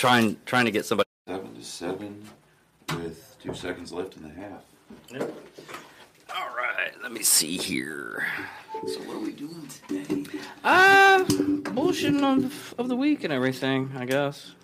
[0.00, 1.06] trying trying to get somebody.
[1.28, 2.28] Seven to seven,
[2.96, 4.62] with two seconds left in the half.
[6.34, 8.26] All right, let me see here.
[8.86, 10.24] So what are we doing today?
[10.64, 14.54] Uh, bullshitting of, of the week and everything, I guess.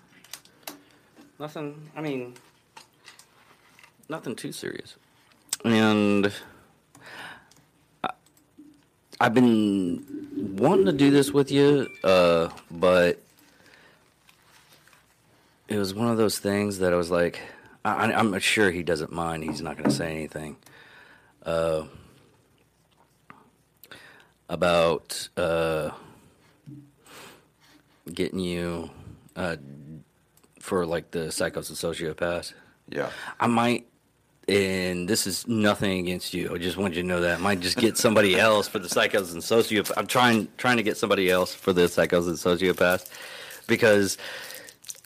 [1.39, 2.33] Nothing, I mean,
[4.09, 4.95] nothing too serious.
[5.63, 6.33] And
[8.03, 8.09] I,
[9.21, 10.03] I've been
[10.57, 13.21] wanting to do this with you, uh, but
[15.67, 17.39] it was one of those things that I was like,
[17.83, 19.43] I, I'm sure he doesn't mind.
[19.43, 20.57] He's not going to say anything.
[21.43, 21.85] Uh,
[24.49, 25.91] about uh,
[28.13, 28.89] getting you
[29.35, 29.57] uh,
[30.59, 32.53] for like the psychos and sociopaths.
[32.89, 33.09] Yeah.
[33.39, 33.87] I might,
[34.47, 36.53] and this is nothing against you.
[36.53, 38.87] I just want you to know that I might just get somebody else for the
[38.87, 39.91] psychos and sociopaths.
[39.97, 43.09] I'm trying trying to get somebody else for the psychos and sociopaths
[43.67, 44.17] because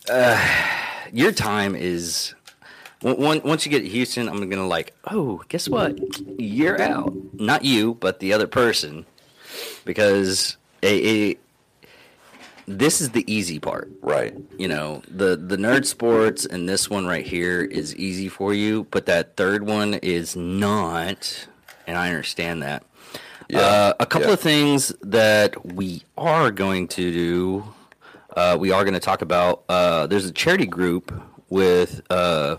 [0.10, 0.40] uh,
[1.12, 2.34] your time is.
[3.04, 5.98] on- Once you get to Houston, I'm gonna like, oh, guess what?
[6.40, 7.14] You're out.
[7.34, 9.06] Not you, but the other person,
[9.86, 11.38] because a, a,
[12.68, 14.34] this is the easy part Right.
[14.58, 18.88] you know the the nerd sports and this one right here is easy for you
[18.92, 21.48] but that third one is not
[21.88, 22.84] and i understand that
[23.50, 24.34] Yeah, uh, a couple yeah.
[24.36, 27.64] of things that we are going to do
[28.36, 31.14] uh, we are going to talk about uh, there's a charity group
[31.50, 32.58] with uh,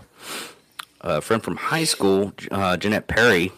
[1.01, 3.51] a friend from high school uh, jeanette perry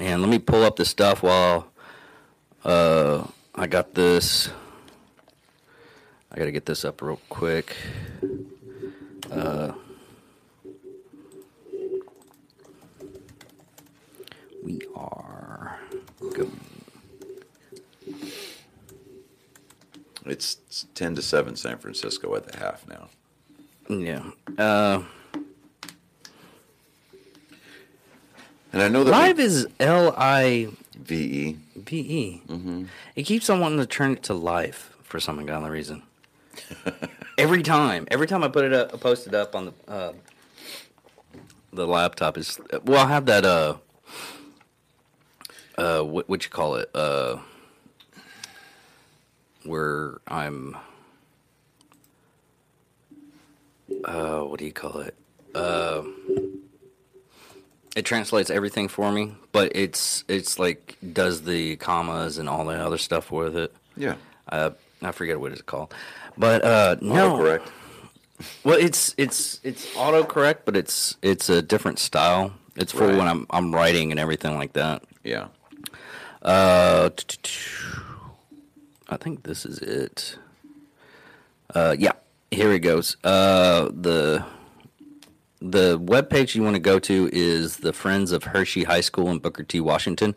[0.00, 1.68] and let me pull up the stuff while
[2.64, 4.50] uh, i got this
[6.30, 7.74] I gotta get this up real quick.
[9.30, 9.72] Uh,
[14.62, 15.80] we are
[16.34, 16.48] go.
[20.30, 23.08] It's ten to seven San Francisco at the half now.
[23.88, 24.30] Yeah.
[24.58, 25.02] Uh,
[28.72, 32.42] And I know that live is L I V E V E.
[32.54, 32.84] E.
[33.16, 36.02] It keeps on wanting to turn it to life for some ungodly reason.
[37.38, 40.12] every time, every time I put it up, I post it up on the uh,
[41.72, 43.76] the laptop is well, I have that uh
[45.78, 47.38] uh what what you call it uh
[49.68, 50.76] where I'm
[54.04, 55.14] uh what do you call it
[55.54, 56.02] uh
[57.96, 62.74] it translates everything for me, but it's it's like does the commas and all the
[62.76, 63.74] other stuff with it.
[63.96, 64.14] Yeah.
[64.48, 64.70] Uh,
[65.02, 65.92] I forget what it's called,
[66.36, 67.68] but uh, no, correct.
[68.62, 72.52] Well, it's it's it's autocorrect, but it's it's a different style.
[72.76, 73.16] It's for Right.
[73.18, 75.02] when I'm I'm writing and everything like that.
[75.24, 75.48] Yeah.
[76.40, 77.10] Uh,
[79.08, 80.36] I think this is it.
[81.74, 82.12] Uh, yeah,
[82.50, 83.16] here it goes.
[83.24, 84.44] Uh, the
[85.60, 89.38] the webpage you want to go to is the Friends of Hershey High School in
[89.38, 90.34] Booker T, Washington.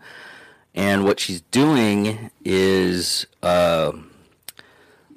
[0.74, 3.92] And what she's doing is, uh,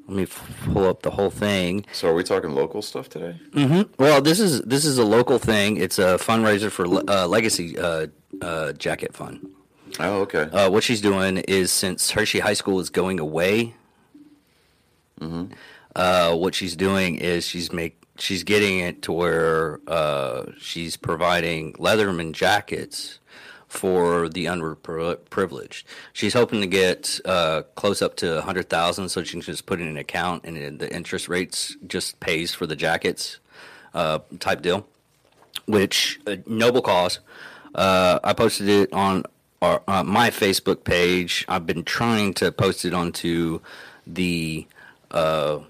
[0.08, 1.86] let me f- pull up the whole thing.
[1.92, 3.40] So are we talking local stuff today?
[3.52, 3.92] Mm-hmm.
[4.02, 5.76] Well, this is this is a local thing.
[5.76, 8.08] It's a fundraiser for uh, Legacy uh,
[8.42, 9.48] uh, Jacket Fund.
[10.00, 10.42] Oh, okay.
[10.42, 13.74] Uh, what she's doing is since Hershey High School is going away,
[15.94, 21.72] uh, what she's doing is she's make she's getting it to where uh, she's providing
[21.74, 23.20] Letterman jackets
[23.68, 25.84] for the underprivileged.
[26.12, 29.66] She's hoping to get uh, close up to a hundred thousand, so she can just
[29.66, 33.38] put in an account, and the interest rates just pays for the jackets
[33.94, 34.86] uh, type deal
[35.66, 37.20] which a noble cause.
[37.74, 39.24] Uh, I posted it on
[39.64, 41.44] uh, my Facebook page.
[41.48, 43.60] I've been trying to post it onto
[44.06, 44.66] the
[45.10, 45.60] uh,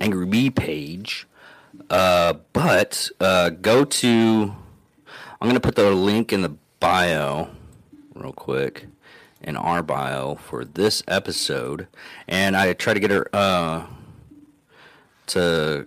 [0.00, 1.26] Angry Bee page,
[1.90, 4.54] uh, but uh, go to.
[5.40, 7.50] I'm going to put the link in the bio
[8.14, 8.86] real quick
[9.42, 11.86] in our bio for this episode,
[12.26, 13.86] and I try to get her uh,
[15.28, 15.86] to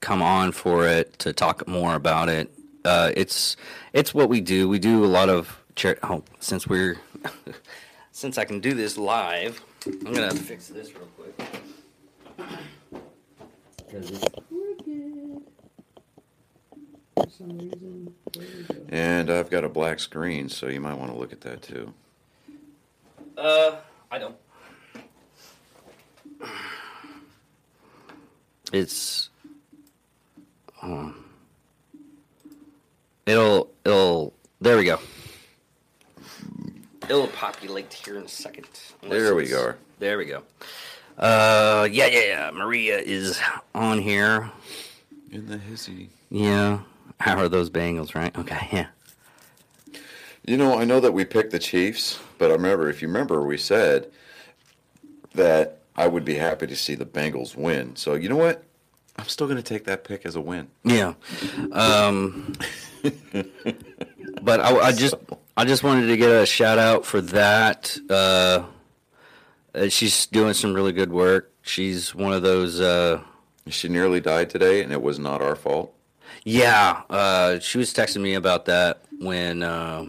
[0.00, 2.50] come on for it to talk more about it.
[2.84, 3.56] Uh, it's
[3.92, 4.68] it's what we do.
[4.68, 6.96] We do a lot of char- oh, since we're
[8.12, 9.62] since I can do this live.
[9.86, 11.38] I'm gonna fix this real quick.
[13.90, 14.24] 'Cause it's.
[17.14, 18.14] For some reason.
[18.34, 18.86] There we go.
[18.90, 21.94] And I've got a black screen, so you might want to look at that too.
[23.38, 23.76] Uh,
[24.10, 24.36] I don't.
[28.72, 29.30] It's.
[30.82, 31.24] Um,
[33.24, 34.98] it'll it'll there we go.
[37.08, 38.66] It'll populate here in a second.
[39.02, 39.74] There we go.
[40.00, 40.42] There we go.
[41.16, 42.50] Uh, yeah, yeah, yeah.
[42.52, 43.40] Maria is
[43.74, 44.50] on here.
[45.30, 46.10] In the hizzy.
[46.30, 46.80] Yeah.
[47.20, 48.36] How are those Bengals, right?
[48.36, 48.86] Okay, yeah.
[50.44, 53.42] You know, I know that we picked the Chiefs, but I remember, if you remember,
[53.44, 54.10] we said
[55.34, 57.94] that I would be happy to see the Bengals win.
[57.96, 58.64] So you know what?
[59.16, 60.68] I'm still going to take that pick as a win.
[60.84, 61.14] Yeah.
[61.72, 62.52] Um,
[64.42, 65.14] but I, I just
[65.56, 67.96] I just wanted to get a shout out for that.
[68.10, 68.64] Uh,
[69.74, 71.50] uh, she's doing some really good work.
[71.62, 72.80] She's one of those.
[72.80, 73.22] Uh,
[73.68, 75.92] She nearly died today, and it was not our fault.
[76.44, 80.06] yeah, uh, she was texting me about that when uh,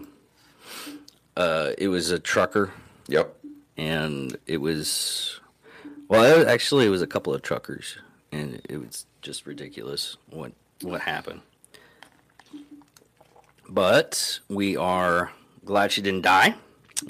[1.36, 2.72] uh, it was a trucker,
[3.08, 3.36] Yep.
[3.78, 5.40] and it was
[6.08, 7.98] well, it, actually, it was a couple of truckers,
[8.32, 10.52] and it was just ridiculous what
[10.82, 11.42] what happened.
[13.70, 15.32] But we are
[15.66, 16.56] glad she didn't die.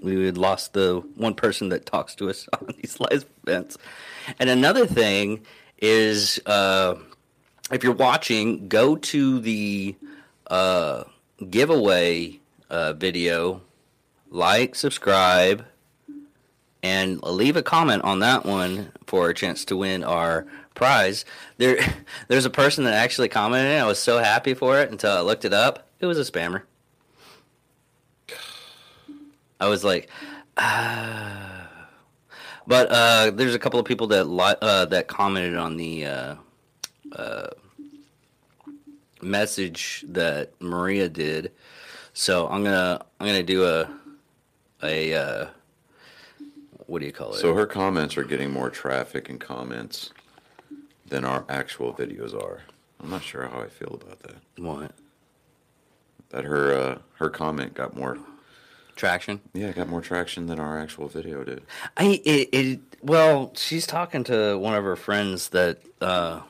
[0.01, 3.77] We had lost the one person that talks to us on these live events.
[4.39, 5.45] And another thing
[5.77, 6.95] is, uh,
[7.71, 9.95] if you're watching, go to the
[10.47, 11.03] uh,
[11.49, 12.39] giveaway
[12.69, 13.61] uh, video,
[14.29, 15.65] like, subscribe,
[16.83, 21.25] and leave a comment on that one for a chance to win our prize.
[21.57, 21.79] There,
[22.27, 23.79] there's a person that actually commented.
[23.79, 25.86] I was so happy for it until I looked it up.
[25.99, 26.63] It was a spammer.
[29.59, 30.09] I was like,
[30.57, 31.69] ah.
[32.67, 36.35] But uh, there's a couple of people that li- uh, that commented on the uh,
[37.13, 37.47] uh,
[39.21, 41.51] message that Maria did.
[42.13, 43.89] So I'm gonna I'm gonna do a
[44.83, 45.47] a uh,
[46.87, 47.37] what do you call it?
[47.37, 50.11] So her comments are getting more traffic and comments
[51.07, 52.61] than our actual videos are.
[53.01, 54.35] I'm not sure how I feel about that.
[54.61, 54.91] what
[56.29, 58.17] That her uh, her comment got more
[58.95, 59.39] traction?
[59.53, 61.61] yeah got more traction than our actual video did.
[61.95, 66.41] I it, it well, she's talking to one of her friends that uh,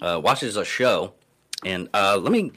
[0.00, 1.12] uh, watches a show,
[1.64, 2.52] and uh, let me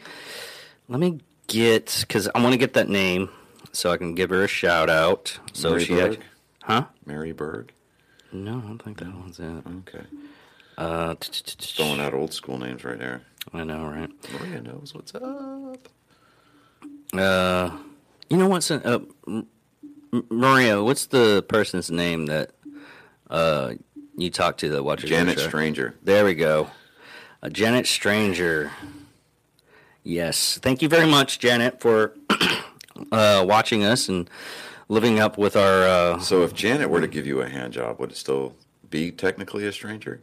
[0.88, 3.30] let me get because I want to get that name
[3.72, 5.38] so I can give her a shout out.
[5.54, 6.14] So Mary she, Berg?
[6.14, 6.24] act-
[6.64, 6.86] huh?
[7.06, 7.74] Mary Berg.
[8.32, 9.44] No, I don't think that one's it.
[9.88, 10.06] Okay,
[10.78, 13.22] Uh, throwing out old school names right there.
[13.54, 14.10] I know, right?
[14.40, 15.90] Maria knows what's up.
[17.14, 17.72] Uh,
[18.30, 19.48] you know what's uh, M-
[20.12, 20.84] M- Maria?
[20.84, 22.52] What's the person's name that
[23.30, 23.74] uh
[24.18, 25.40] you talked to that watches Janet?
[25.40, 25.96] Stranger.
[26.04, 26.70] There we go.
[27.42, 28.72] Uh, Janet Stranger.
[30.04, 30.60] Yes.
[30.62, 32.14] Thank you very much, Janet, for
[33.12, 34.30] uh, watching us and
[34.90, 35.88] living up with our.
[35.88, 38.56] Uh, So if Janet were to give you a hand job, would it still
[38.90, 40.22] be technically a stranger?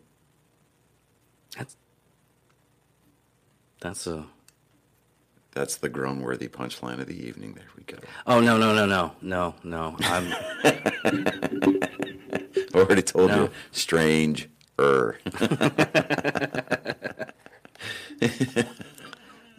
[1.56, 1.76] that's,
[3.80, 4.26] that's a.
[5.60, 7.52] That's the groan-worthy punchline of the evening.
[7.52, 7.98] There we go.
[8.26, 9.94] Oh no no no no no no!
[10.00, 10.32] I'm
[12.74, 13.42] Already told No.
[13.42, 14.48] you, strange.
[14.78, 15.18] Er.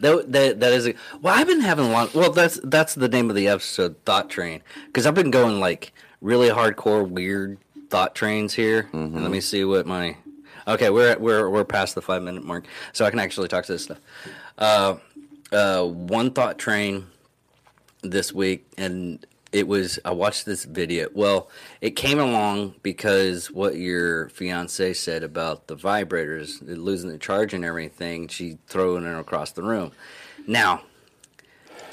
[0.00, 0.94] that that is a.
[1.20, 2.12] Well, I've been having a lot.
[2.14, 5.92] Well, that's that's the name of the episode, Thought Train, because I've been going like
[6.20, 7.58] really hardcore weird
[7.90, 8.88] thought trains here.
[8.92, 10.16] And let me see what my.
[10.66, 13.66] Okay, we're at, we're we're past the five minute mark, so I can actually talk
[13.66, 14.00] to this stuff.
[14.58, 14.96] Uh,
[15.52, 17.06] uh, one thought train
[18.02, 21.08] this week, and it was I watched this video.
[21.12, 21.50] Well,
[21.80, 27.64] it came along because what your fiance said about the vibrators losing the charge and
[27.64, 28.28] everything.
[28.28, 29.92] She throwing it across the room.
[30.46, 30.82] Now,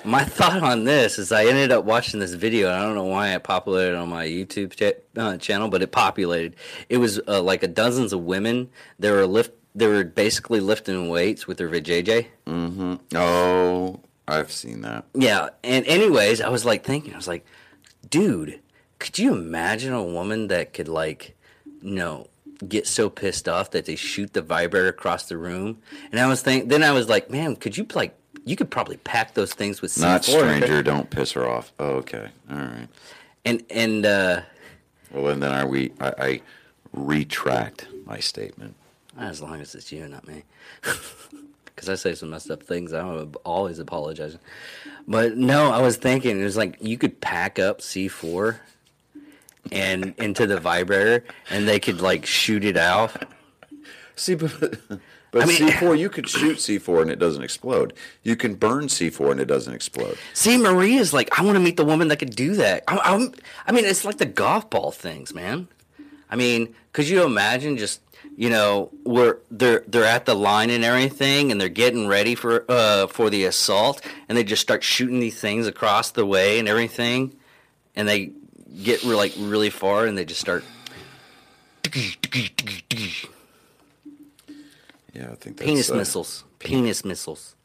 [0.05, 2.71] my thought on this is I ended up watching this video.
[2.71, 6.55] I don't know why it populated on my YouTube cha- uh, channel, but it populated.
[6.87, 8.69] It was uh, like a dozens of women.
[8.97, 9.51] They were lift.
[9.75, 12.27] They were basically lifting weights with their vajayjay.
[12.47, 12.95] mm-hmm.
[13.15, 15.05] Oh, I've seen that.
[15.13, 17.45] Yeah, and anyways, I was like thinking, I was like,
[18.09, 18.59] dude,
[18.99, 21.35] could you imagine a woman that could like,
[21.81, 22.27] you know,
[22.67, 25.81] get so pissed off that they shoot the vibrator across the room?
[26.11, 28.97] And I was thinking, then I was like, man, could you like, you could probably
[28.97, 30.01] pack those things with C4.
[30.01, 30.83] Not stranger.
[30.83, 31.71] Don't piss her off.
[31.79, 32.29] Oh, okay.
[32.49, 32.87] All right.
[33.45, 34.41] And and uh,
[35.11, 36.41] Well, and then I we I, I
[36.91, 38.75] retract my statement.
[39.19, 40.43] As long as it's you, not me.
[41.65, 44.41] Because I say some messed up things, I'm always apologizing.
[45.07, 48.57] But no, I was thinking it was like you could pack up C4
[49.71, 53.11] and into the vibrator, and they could like shoot it out.
[54.17, 54.59] See, but
[55.31, 57.93] but I mean- C4 you could shoot C4 and it doesn't explode.
[58.23, 60.17] You can burn C4 and it doesn't explode.
[60.33, 62.83] See, Maria's like, I want to meet the woman that could do that.
[62.89, 63.33] I'm, I'm,
[63.65, 65.69] I mean, it's like the golf ball things, man.
[66.29, 68.01] I mean, could you imagine just,
[68.39, 72.63] you know, where they're they're at the line and everything, and they're getting ready for
[72.69, 76.65] uh for the assault, and they just start shooting these things across the way and
[76.65, 77.35] everything,
[77.97, 78.31] and they
[78.81, 80.63] get re- like really far, and they just start.
[85.13, 86.45] Yeah, I think that's, Penis uh, missiles.
[86.59, 87.57] Penis missiles.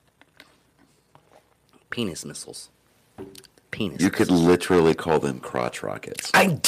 [1.88, 2.70] Penis missiles.
[3.70, 4.02] Penis.
[4.02, 6.32] You could literally call them crotch rockets.
[6.34, 6.58] I,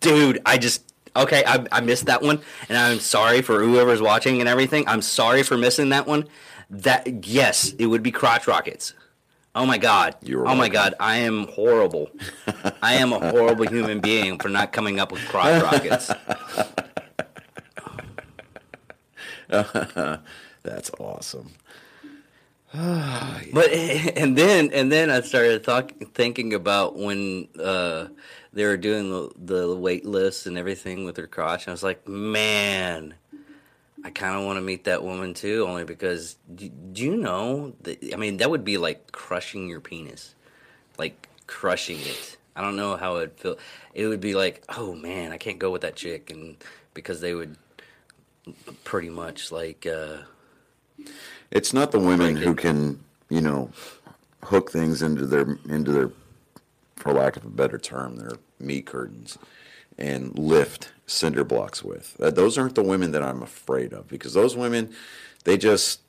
[0.00, 1.44] dude, I just okay.
[1.46, 4.88] I, I missed that one, and I'm sorry for whoever's watching and everything.
[4.88, 6.26] I'm sorry for missing that one.
[6.70, 8.94] That yes, it would be crotch rockets.
[9.54, 10.16] Oh my god.
[10.22, 12.10] You were oh my god, I am horrible.
[12.82, 16.10] I am a horrible human being for not coming up with crotch rockets.
[20.62, 21.50] That's awesome.
[23.52, 23.70] But
[24.16, 28.08] and then and then I started talk, thinking about when uh,
[28.54, 31.66] they were doing the, the weight lifts and everything with her crotch.
[31.66, 33.14] And I was like, man,
[34.02, 37.74] I kind of want to meet that woman too, only because do, do you know?
[37.82, 40.34] That, I mean, that would be like crushing your penis,
[40.96, 42.36] like crushing it.
[42.56, 43.58] I don't know how it'd feel.
[43.92, 46.56] It would be like, oh man, I can't go with that chick, and
[46.94, 47.56] because they would
[48.84, 49.84] pretty much like.
[49.86, 50.18] Uh,
[51.50, 53.70] It's not the women who can, you know,
[54.44, 56.10] hook things into their into their,
[56.96, 59.38] for lack of a better term, their meat curtains,
[59.98, 62.16] and lift cinder blocks with.
[62.20, 64.92] Uh, those aren't the women that I'm afraid of because those women,
[65.44, 66.00] they just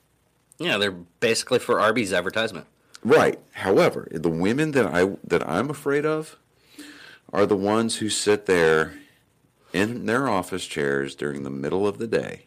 [0.58, 2.68] yeah, they're basically for Arby's advertisement.
[3.04, 3.40] right.
[3.52, 6.38] However, the women that I that I'm afraid of
[7.34, 8.94] are the ones who sit there
[9.74, 12.46] in their office chairs during the middle of the day,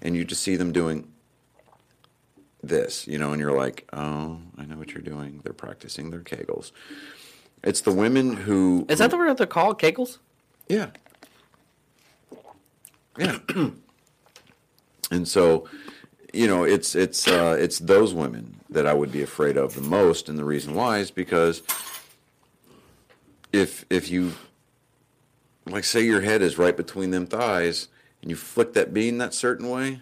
[0.00, 1.12] and you just see them doing
[2.62, 5.40] this, you know, and you're like, oh, I know what you're doing.
[5.42, 6.70] They're practicing their kegels.
[7.62, 8.86] It's the women who.
[8.88, 9.78] Is that the word they're called?
[9.80, 10.18] Kegels?
[10.68, 10.90] Yeah.
[13.18, 13.38] Yeah.
[15.10, 15.68] and so,
[16.32, 19.82] you know, it's it's uh, it's those women that I would be afraid of the
[19.82, 21.62] most, and the reason why is because
[23.52, 24.32] if if you
[25.66, 27.88] like say your head is right between them thighs
[28.20, 30.00] and you flick that bean that certain way,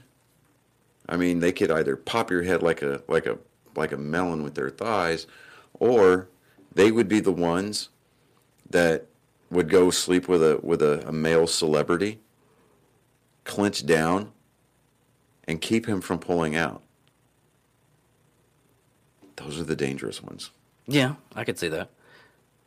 [1.09, 3.38] I mean, they could either pop your head like a like a
[3.76, 5.26] like a melon with their thighs,
[5.75, 6.29] or
[6.73, 7.89] they would be the ones
[8.69, 9.07] that
[9.50, 12.21] would go sleep with a with a, a male celebrity,
[13.45, 14.33] clinch down,
[15.45, 16.83] and keep him from pulling out.
[19.37, 20.50] Those are the dangerous ones.
[20.87, 21.91] Yeah, I could see that.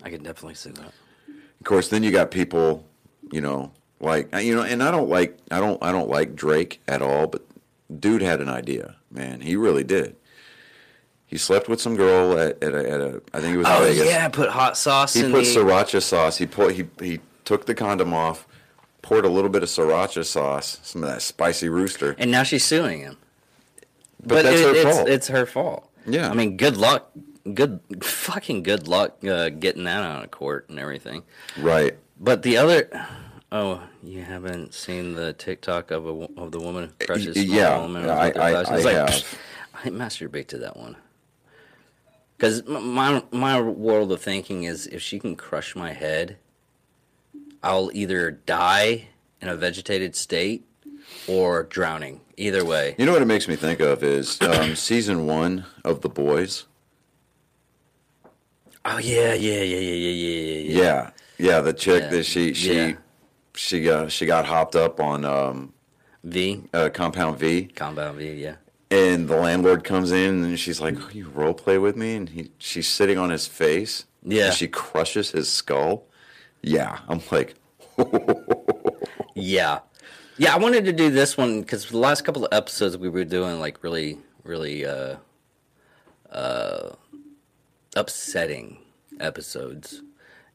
[0.02, 0.94] I could definitely see that.
[1.28, 2.86] Of course, then you got people,
[3.32, 6.36] you know, like uh, you know, and I don't like I don't I don't like
[6.36, 7.46] Drake at all, but
[8.00, 9.40] dude had an idea, man.
[9.42, 10.16] He really did.
[11.34, 13.80] He slept with some girl at, at, a, at a I think it was Oh
[13.82, 14.06] Vegas.
[14.06, 15.50] yeah, put hot sauce He in put the.
[15.56, 16.38] sriracha sauce.
[16.38, 18.46] He put he he took the condom off,
[19.02, 22.16] poured a little bit of sriracha sauce, some of that spicy rooster.
[22.20, 23.18] and now she's suing him.
[24.24, 25.10] But that's her it's, fault.
[25.10, 25.90] It's her fault.
[26.06, 26.30] Yeah.
[26.30, 27.10] I mean, good luck.
[27.52, 31.24] Good, fucking good luck uh, getting that out of court and everything.
[31.58, 31.98] Right.
[32.20, 33.08] But the other,
[33.52, 38.08] oh, you haven't seen the TikTok of a of the woman who crushes yeah, woman
[38.08, 38.68] I- I- thighs?
[38.70, 39.38] I like, have.
[39.84, 40.96] I masturbate to that one.
[42.38, 46.38] Because my my world of thinking is, if she can crush my head,
[47.62, 49.08] I'll either die
[49.42, 50.66] in a vegetated state
[51.28, 52.22] or drowning.
[52.36, 52.96] Either way.
[52.98, 56.66] You know what it makes me think of is um, season one of The Boys.
[58.86, 60.84] Oh yeah, yeah, yeah, yeah, yeah, yeah, yeah.
[60.84, 61.60] Yeah, yeah.
[61.62, 62.94] The chick Yeah, that she she yeah.
[63.56, 65.74] she got she got hopped up on um,
[66.24, 68.56] V, uh, Compound V, compound V, yeah.
[68.94, 72.30] And the landlord comes in and she's like, oh, "You role play with me?" And
[72.30, 74.06] he she's sitting on his face.
[74.26, 74.46] Yeah.
[74.46, 76.06] and she crushes his skull.
[76.62, 77.56] Yeah, I'm like,
[79.36, 79.80] Yeah,
[80.38, 80.54] yeah.
[80.54, 83.60] I wanted to do this one because the last couple of episodes we were doing
[83.60, 85.18] like really, really uh,
[86.32, 86.92] uh,
[87.96, 88.78] upsetting
[89.20, 90.02] episodes,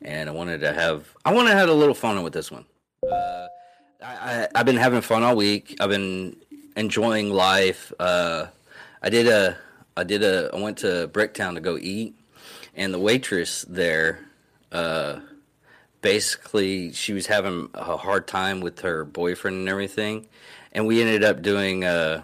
[0.00, 2.64] and I wanted to have I want to have a little fun with this one.
[3.04, 3.46] Uh,
[4.02, 4.14] I,
[4.44, 5.76] I I've been having fun all week.
[5.80, 6.36] I've been
[6.78, 7.92] enjoying life.
[7.98, 8.46] Uh,
[9.02, 9.58] I did a
[9.96, 12.14] I did a I went to Bricktown to go eat,
[12.74, 14.20] and the waitress there.
[14.70, 15.20] Uh,
[16.00, 20.26] basically she was having a hard time with her boyfriend and everything
[20.72, 22.22] and we ended up doing uh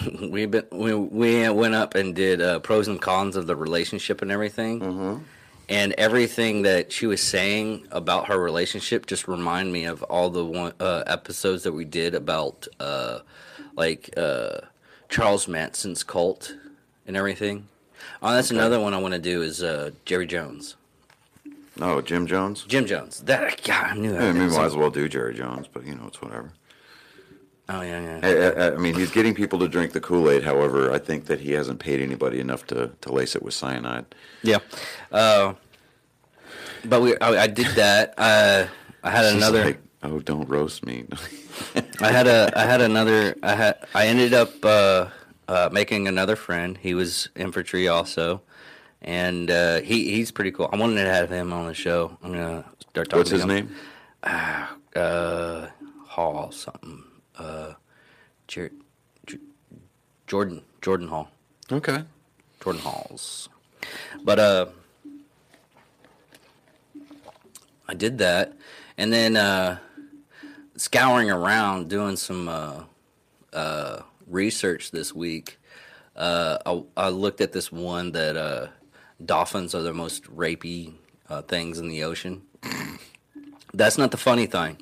[0.22, 4.22] we been we, we went up and did uh, pros and cons of the relationship
[4.22, 4.80] and everything
[5.70, 10.44] and everything that she was saying about her relationship just remind me of all the
[10.44, 13.20] one, uh, episodes that we did about uh,
[13.76, 14.58] like uh,
[15.08, 16.56] Charles Manson's cult
[17.06, 17.68] and everything.
[18.20, 20.74] Oh, that's another one I want to do is uh, Jerry Jones.
[21.80, 23.20] "Oh, Jim Jones." Jim Jones.
[23.20, 24.22] That God, I knew that.
[24.22, 26.52] I mean, might as well do Jerry Jones, but you know, it's whatever.
[27.72, 28.20] Oh yeah, yeah.
[28.22, 30.42] I, I, I mean, he's getting people to drink the Kool Aid.
[30.42, 34.06] However, I think that he hasn't paid anybody enough to, to lace it with cyanide.
[34.42, 34.58] Yeah.
[35.12, 35.54] Uh,
[36.84, 38.14] but we, I, I did that.
[38.18, 38.66] Uh,
[39.04, 39.64] I had She's another.
[39.64, 41.04] like, Oh, don't roast me.
[42.00, 45.08] I had a I had another I had I ended up uh,
[45.46, 46.76] uh, making another friend.
[46.78, 48.40] He was infantry also,
[49.02, 50.70] and uh, he he's pretty cool.
[50.72, 52.16] I wanted to have him on the show.
[52.22, 53.18] I'm gonna start talking.
[53.18, 53.48] What's to his him.
[53.48, 53.76] name?
[54.96, 55.66] Uh,
[56.06, 57.04] Hall something.
[57.40, 57.74] Uh,
[58.48, 58.72] Jer-
[59.26, 59.38] J-
[60.26, 61.28] Jordan Jordan Hall.
[61.72, 62.02] Okay.
[62.62, 63.48] Jordan Halls.
[64.22, 64.66] But uh
[67.88, 68.52] I did that
[68.98, 69.78] and then uh
[70.76, 72.82] scouring around doing some uh
[73.52, 75.58] uh research this week.
[76.16, 78.66] Uh I, I looked at this one that uh
[79.24, 80.94] dolphins are the most rapey
[81.28, 82.42] uh, things in the ocean.
[83.72, 84.78] That's not the funny thing.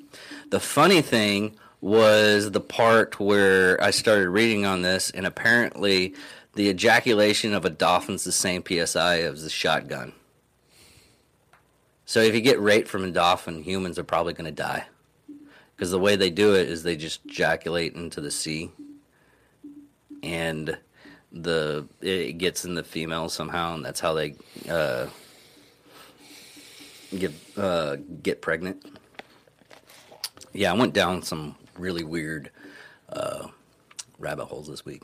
[0.50, 6.14] The funny thing was the part where I started reading on this, and apparently
[6.54, 10.12] the ejaculation of a dolphin's the same psi as a shotgun.
[12.04, 14.86] So if you get raped from a dolphin, humans are probably going to die.
[15.76, 18.72] Because the way they do it is they just ejaculate into the sea,
[20.24, 20.76] and
[21.30, 24.34] the it gets in the female somehow, and that's how they
[24.68, 25.06] uh,
[27.16, 28.84] get uh, get pregnant.
[30.52, 32.50] Yeah, I went down some really weird
[33.08, 33.48] uh,
[34.18, 35.02] rabbit holes this week.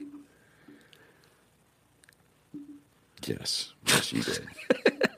[3.27, 3.73] Yes.
[3.87, 4.47] Yes, you did.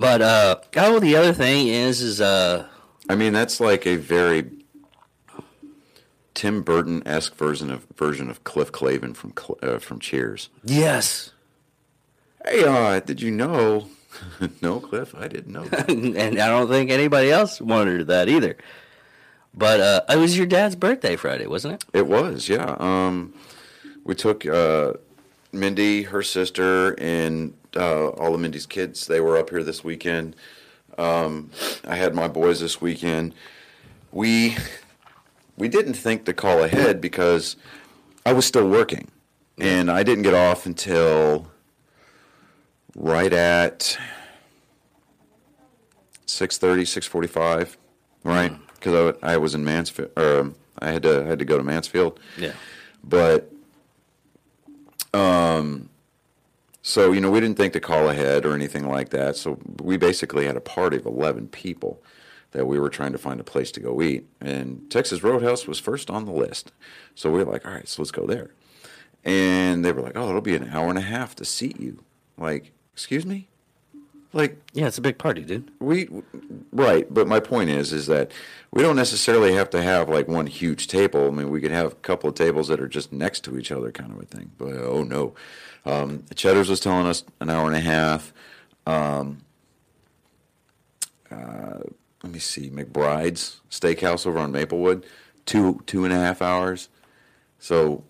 [0.00, 2.66] But uh, oh, the other thing is, is uh,
[3.10, 4.50] I mean, that's like a very
[6.32, 10.48] Tim Burton esque version of version of Cliff Clavin from uh, from Cheers.
[10.64, 11.32] yes,
[12.46, 13.88] Hey, uh, did you know?
[14.62, 15.64] no, Cliff, I didn't know.
[15.64, 15.90] That.
[15.90, 18.56] and I don't think anybody else wanted that either.
[19.54, 21.84] But uh, it was your dad's birthday Friday, wasn't it?
[21.92, 22.76] it was, yeah.
[22.78, 23.34] Um,
[24.04, 24.94] we took uh,
[25.52, 29.06] Mindy, her sister, and uh, all of Mindy's kids.
[29.06, 30.36] They were up here this weekend.
[30.98, 31.50] Um,
[31.84, 33.34] I had my boys this weekend.
[34.12, 34.56] We
[35.56, 37.56] we didn't think to call ahead because
[38.24, 39.08] I was still working,
[39.58, 41.48] and I didn't get off until
[42.96, 43.96] right at
[46.26, 47.76] 6.30 6.45
[48.24, 51.58] right because I, I was in mansfield or i had to I had to go
[51.58, 52.18] to mansfield.
[52.38, 52.52] Yeah.
[53.04, 53.52] but
[55.12, 55.88] um
[56.82, 59.36] so you know we didn't think to call ahead or anything like that.
[59.36, 62.02] So we basically had a party of 11 people
[62.52, 64.26] that we were trying to find a place to go eat.
[64.40, 66.72] And texas roadhouse was first on the list.
[67.14, 68.50] So we were like all right so let's go there.
[69.24, 72.02] And they were like oh it'll be an hour and a half to seat you.
[72.38, 73.49] Like excuse me
[74.32, 75.70] like Yeah, it's a big party, dude.
[75.80, 76.08] we
[76.72, 78.30] right but my point is is that
[78.72, 81.26] we don't necessarily have to have like one huge table.
[81.26, 83.72] I mean we could have a couple of tables that are just next to each
[83.72, 85.34] other kind of a thing but oh no.
[85.84, 88.32] Um, cheddar's was telling us an hour and a half.
[88.86, 89.42] Um,
[91.30, 91.80] uh,
[92.22, 95.06] let me see mcbride's steakhouse over on maplewood
[95.46, 96.88] two two and a half hours.
[97.58, 98.04] So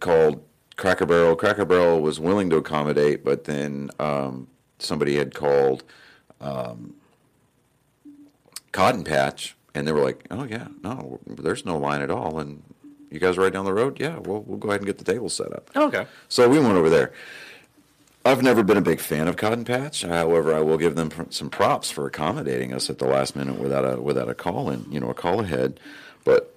[0.00, 0.42] called
[0.76, 1.36] cracker barrel.
[1.36, 5.84] Cracker barrel was willing to accommodate but then um, somebody had called
[8.72, 12.62] Cotton Patch, and they were like, "Oh yeah, no, there's no line at all." And
[13.10, 13.98] you guys are right down the road.
[14.00, 15.70] Yeah, well, we'll go ahead and get the table set up.
[15.74, 16.06] Okay.
[16.28, 17.12] So we went over there.
[18.24, 20.02] I've never been a big fan of Cotton Patch.
[20.02, 23.84] However, I will give them some props for accommodating us at the last minute without
[23.84, 25.80] a without a call in, you know, a call ahead.
[26.24, 26.54] But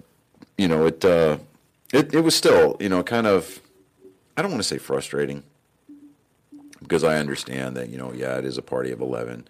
[0.58, 1.38] you know, it uh,
[1.92, 3.60] it it was still, you know, kind of.
[4.36, 5.42] I don't want to say frustrating
[6.82, 9.46] because I understand that you know, yeah, it is a party of eleven,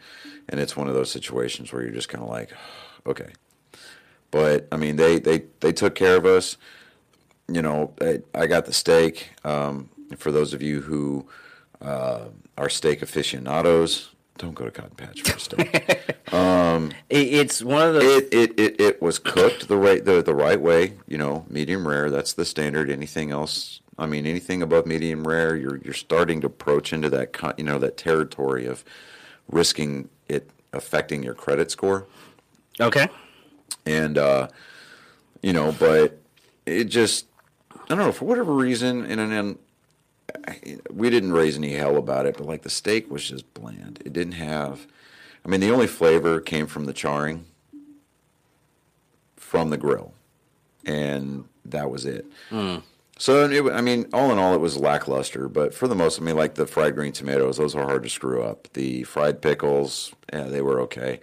[0.49, 2.51] and it's one of those situations where you're just kind of like,
[3.07, 3.33] okay.
[4.31, 6.57] But I mean, they they they took care of us.
[7.49, 9.31] You know, I, I got the steak.
[9.45, 11.27] Um, for those of you who
[11.81, 16.01] uh, are steak aficionados, don't go to Cotton Patch for a steak.
[17.11, 18.01] It, it's one of the.
[18.01, 20.95] it, it it it was cooked the right the the right way.
[21.07, 22.11] You know, medium rare.
[22.11, 22.91] That's the standard.
[22.91, 23.82] Anything else?
[24.03, 27.79] I mean, anything above medium rare, you're you're starting to approach into that you know
[27.79, 28.85] that territory of
[29.49, 32.07] risking it affecting your credit score.
[32.81, 33.09] okay.
[33.87, 34.49] and uh,
[35.43, 36.19] you know, but
[36.67, 37.27] it just
[37.75, 39.59] I don't know for whatever reason, and then
[40.49, 44.03] I- we didn't raise any hell about it, but like the steak was just bland.
[44.05, 44.87] It didn't have.
[45.45, 47.45] I mean, the only flavor came from the charring
[49.37, 50.15] from the grill,
[50.87, 52.27] and that was it.
[53.23, 55.49] So it, I mean, all in all, it was lackluster.
[55.49, 58.09] But for the most, I mean, like the fried green tomatoes, those are hard to
[58.11, 58.69] screw up.
[58.73, 61.21] The fried pickles, yeah, they were okay.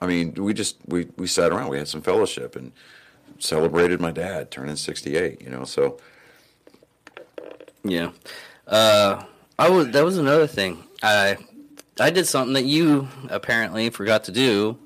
[0.00, 1.70] I mean, we just we we sat around.
[1.70, 2.72] We had some fellowship and
[3.38, 5.40] celebrated my dad turning sixty eight.
[5.42, 5.98] You know, so
[7.84, 8.12] Yeah.
[8.66, 9.24] Uh,
[9.58, 9.90] I was.
[9.90, 10.84] That was another thing.
[11.02, 11.36] I
[12.00, 14.78] I did something that you apparently forgot to do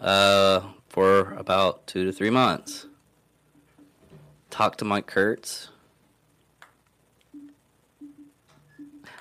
[0.00, 2.86] uh, for about two to three months.
[4.50, 5.68] Talk to Mike Kurtz.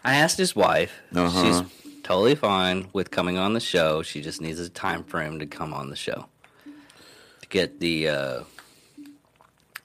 [0.03, 1.01] I asked his wife.
[1.13, 1.43] Uh-huh.
[1.43, 1.61] She's
[2.03, 4.01] totally fine with coming on the show.
[4.01, 6.27] She just needs a time frame to come on the show
[7.41, 8.43] to get the uh,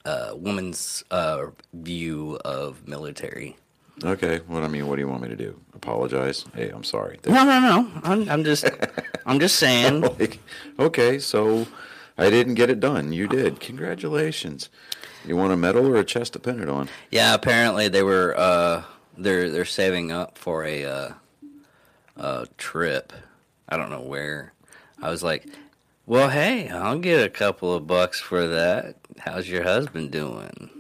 [0.04, 3.56] uh, woman's uh, view of military.
[4.04, 4.40] Okay.
[4.46, 5.58] What I mean, what do you want me to do?
[5.74, 6.44] Apologize?
[6.54, 7.18] Hey, I'm sorry.
[7.26, 7.90] No, no, no.
[8.02, 8.68] I'm, I'm just,
[9.26, 10.00] I'm just saying.
[10.18, 10.38] like,
[10.78, 11.66] okay, so
[12.18, 13.12] I didn't get it done.
[13.12, 13.60] You did.
[13.60, 14.68] Congratulations.
[15.24, 16.88] You want a medal or a chest to pin it on?
[17.10, 18.82] Yeah, apparently they were uh
[19.16, 21.12] they're they're saving up for a uh
[22.16, 23.12] a trip.
[23.68, 24.52] I don't know where.
[25.00, 25.46] I was like,
[26.06, 28.96] "Well, hey, I'll get a couple of bucks for that.
[29.18, 30.70] How's your husband doing?"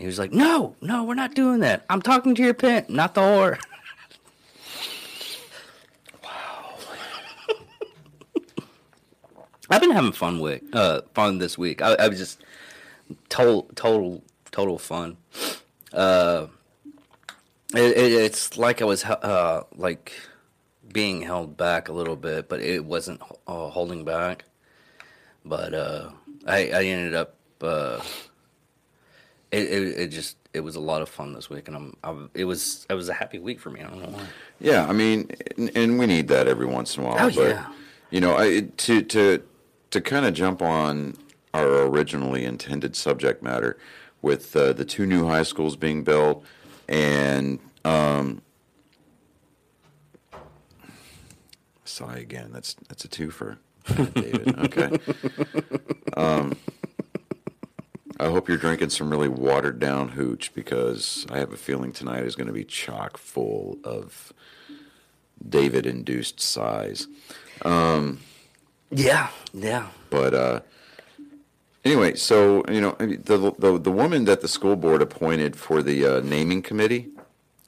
[0.00, 1.84] He was like, "No, no, we're not doing that.
[1.90, 3.58] I'm talking to your pimp, not the whore."
[6.24, 6.74] wow.
[9.68, 11.82] I've been having fun week, uh, fun this week.
[11.82, 12.40] I, I was just
[13.28, 15.18] total, total, total fun.
[15.92, 16.46] Uh,
[17.74, 20.14] it, it, it's like I was uh, like
[20.90, 24.46] being held back a little bit, but it wasn't uh, holding back.
[25.44, 26.10] But uh,
[26.46, 27.34] I, I ended up.
[27.60, 28.00] Uh,
[29.52, 32.30] it, it, it just it was a lot of fun this week, and I'm, I'm
[32.34, 33.80] it was it was a happy week for me.
[33.80, 34.24] I don't know why.
[34.60, 37.16] Yeah, I mean, and, and we need that every once in a while.
[37.18, 37.66] Oh, but, yeah.
[38.10, 39.42] You know, I, to to
[39.90, 41.16] to kind of jump on
[41.52, 43.76] our originally intended subject matter
[44.22, 46.44] with uh, the two new high schools being built
[46.88, 48.42] and um,
[51.84, 52.50] sigh again.
[52.52, 53.58] That's that's a twofer,
[54.14, 54.58] David.
[54.58, 54.98] Okay.
[56.16, 56.56] um,
[58.20, 62.24] I hope you're drinking some really watered down hooch because I have a feeling tonight
[62.24, 64.32] is going to be chock full of
[65.48, 67.08] David induced sighs.
[68.90, 69.88] Yeah, yeah.
[70.10, 70.60] But uh,
[71.84, 76.06] anyway, so you know the, the the woman that the school board appointed for the
[76.06, 77.08] uh, naming committee,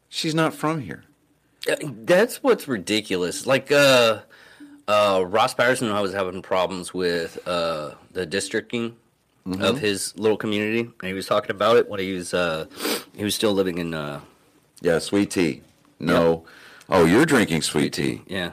[0.09, 1.05] she's not from here.
[1.71, 3.47] Uh, That's what's ridiculous.
[3.47, 4.21] Like uh,
[4.89, 8.97] uh, Ross Patterson, I was having problems with uh, the districting
[9.47, 12.67] of his little community, and he was talking about it when he was uh,
[13.17, 14.21] he was still living in uh,
[14.81, 15.63] Yeah, sweet tea.
[15.99, 16.45] No.
[16.89, 18.23] Oh, you're drinking sweet tea.
[18.27, 18.53] yeah.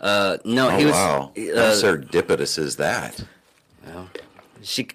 [0.00, 0.92] Uh, no, Oh he was.
[0.94, 3.24] wow, how Uh, serendipitous is that?
[3.84, 4.08] Well,
[4.62, 4.88] she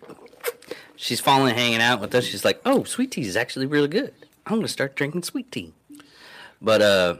[0.96, 2.24] she's finally hanging out with us.
[2.24, 4.14] She's like, "Oh, sweet tea is actually really good.
[4.46, 5.74] I'm gonna start drinking sweet tea."
[6.62, 7.16] But uh,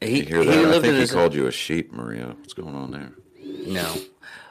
[0.00, 0.36] he he that?
[0.36, 2.34] I lived think in he called you a sheep, Maria.
[2.40, 3.12] What's going on there?
[3.66, 3.94] no.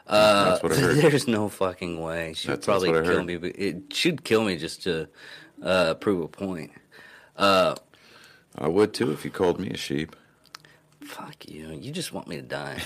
[0.08, 0.96] Uh, That's what I heard.
[0.98, 2.34] there's no fucking way.
[2.34, 5.08] She'd That's- that's probably what I kill me, but it should kill me just to
[5.62, 6.72] uh, prove a point.
[7.38, 10.16] I would too if you called me a sheep.
[11.04, 11.70] Fuck you!
[11.70, 12.82] You just want me to die.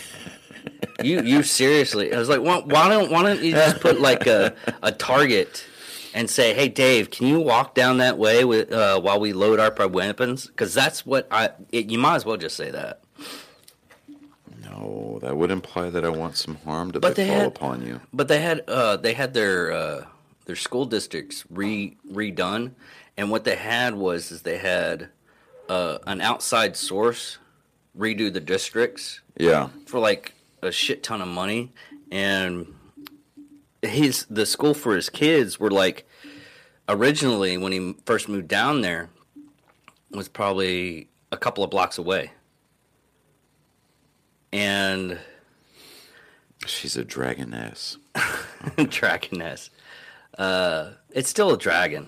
[1.03, 2.13] you you seriously?
[2.13, 4.53] I was like, why, why don't why don't you just put like a
[4.83, 5.65] a target
[6.13, 9.59] and say, hey Dave, can you walk down that way with uh, while we load
[9.59, 10.47] up our weapons?
[10.47, 11.51] Because that's what I.
[11.71, 13.00] It, you might as well just say that.
[14.71, 17.85] No, that would imply that I want some harm to But they befall had- upon
[17.85, 18.01] you.
[18.13, 20.05] But they had uh, they had their uh,
[20.45, 22.71] their school districts re redone,
[23.17, 25.09] and what they had was is they had
[25.69, 27.37] uh, an outside source
[27.97, 29.69] redo the districts Yeah.
[29.85, 31.71] for like a shit ton of money,
[32.11, 32.67] and
[33.81, 36.07] his the school for his kids were like
[36.87, 39.09] originally when he first moved down there
[40.11, 42.31] was probably a couple of blocks away,
[44.53, 45.19] and
[46.65, 47.97] She's a dragoness.
[48.15, 49.69] dragoness.
[50.37, 52.07] Uh, it's still a dragon.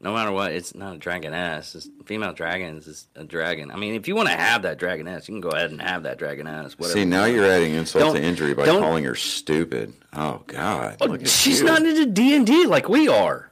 [0.00, 1.74] No matter what, it's not a dragoness.
[1.74, 3.70] It's, female dragons is a dragon.
[3.70, 6.02] I mean, if you want to have that dragoness, you can go ahead and have
[6.02, 6.72] that dragoness.
[6.78, 6.98] Whatever.
[6.98, 9.94] See, now you're adding insult Don't- to injury by don't- calling her stupid.
[10.12, 10.98] Oh God.
[11.00, 11.64] Oh, she's you.
[11.66, 13.50] not into D and D like we are.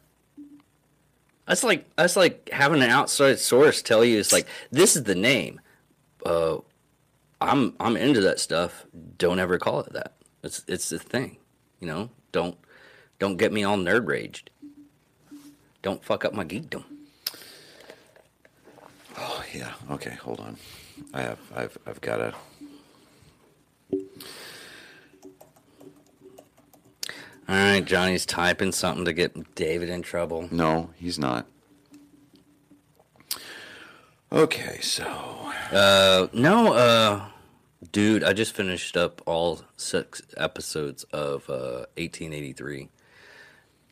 [1.49, 5.15] That's like that's like having an outside source tell you it's like this is the
[5.15, 5.59] name.
[6.25, 6.59] Uh,
[7.43, 8.87] I'm I'm into that stuff.
[9.19, 10.15] Don't ever call it that.
[10.43, 11.39] It's it's the thing,
[11.81, 12.11] you know.
[12.33, 12.57] Don't
[13.19, 14.51] don't get me all nerd raged.
[15.83, 16.85] Don't fuck up my geekdom.
[19.19, 19.75] Oh, yeah.
[19.91, 20.57] Okay, hold on.
[21.13, 22.35] I have I've I've got to
[27.49, 30.49] All right, Johnny's typing something to get David in trouble.
[30.51, 31.47] No, he's not.
[34.33, 35.05] Okay, so
[35.71, 37.27] Uh, no, uh,
[37.93, 42.89] dude, I just finished up all six episodes of uh, 1883.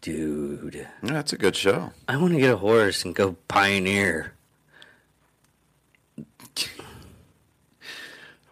[0.00, 1.92] Dude, that's a good show.
[2.09, 4.33] I want to get a horse and go pioneer.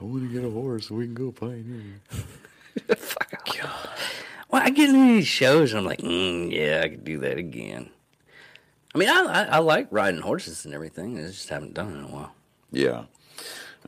[0.01, 2.01] I want to get a horse so we can go pioneer.
[2.97, 4.25] Fuck off.
[4.51, 7.39] Well, I get into these shows and I'm like, mm, yeah, I could do that
[7.39, 7.91] again.
[8.99, 11.17] I mean, I, I, I like riding horses and everything.
[11.19, 12.33] I just haven't done it in a while.
[12.73, 13.05] Yeah.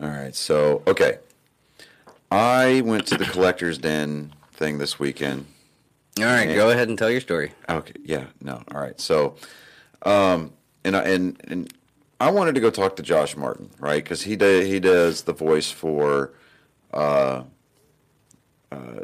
[0.00, 0.32] All right.
[0.36, 1.18] So, okay.
[2.30, 5.46] I went to the collector's den thing this weekend.
[6.18, 6.54] All right, Yeah.
[6.54, 7.50] go ahead and tell your story.
[7.68, 7.94] Okay.
[8.04, 8.26] Yeah.
[8.40, 8.62] No.
[8.72, 9.00] All right.
[9.00, 9.34] So,
[10.02, 10.52] um,
[10.84, 11.74] and I, and and
[12.20, 14.04] I wanted to go talk to Josh Martin, right?
[14.04, 16.34] Because he does he does the voice for,
[16.94, 17.42] uh,
[18.70, 19.00] uh,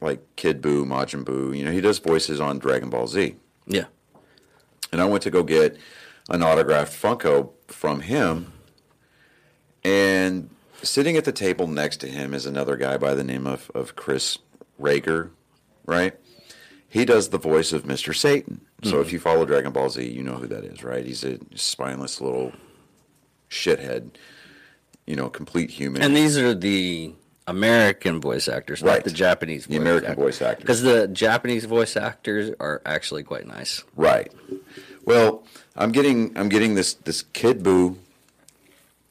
[0.00, 1.54] like Kid Buu, Majin Buu.
[1.56, 3.36] You know, he does voices on Dragon Ball Z.
[3.66, 3.84] Yeah.
[4.92, 5.76] And I went to go get
[6.28, 8.52] an autographed Funko from him.
[9.82, 10.50] And
[10.82, 13.96] sitting at the table next to him is another guy by the name of, of
[13.96, 14.38] Chris
[14.80, 15.30] Rager,
[15.86, 16.14] right?
[16.88, 18.14] He does the voice of Mr.
[18.14, 18.60] Satan.
[18.84, 19.14] So if hmm.
[19.14, 21.04] you follow Dragon Ball Z, you know who that is, right?
[21.04, 22.52] He's a spineless little
[23.48, 24.10] shithead,
[25.06, 26.02] you know, complete human.
[26.02, 27.14] And these are the
[27.46, 28.96] American voice actors, Right.
[28.96, 30.62] not the Japanese The American voice actors.
[30.62, 33.82] Because the Japanese voice actors are actually quite nice.
[33.96, 34.30] Right.
[35.04, 35.42] Well,
[35.76, 37.96] I'm getting I'm getting this this Kid Buu,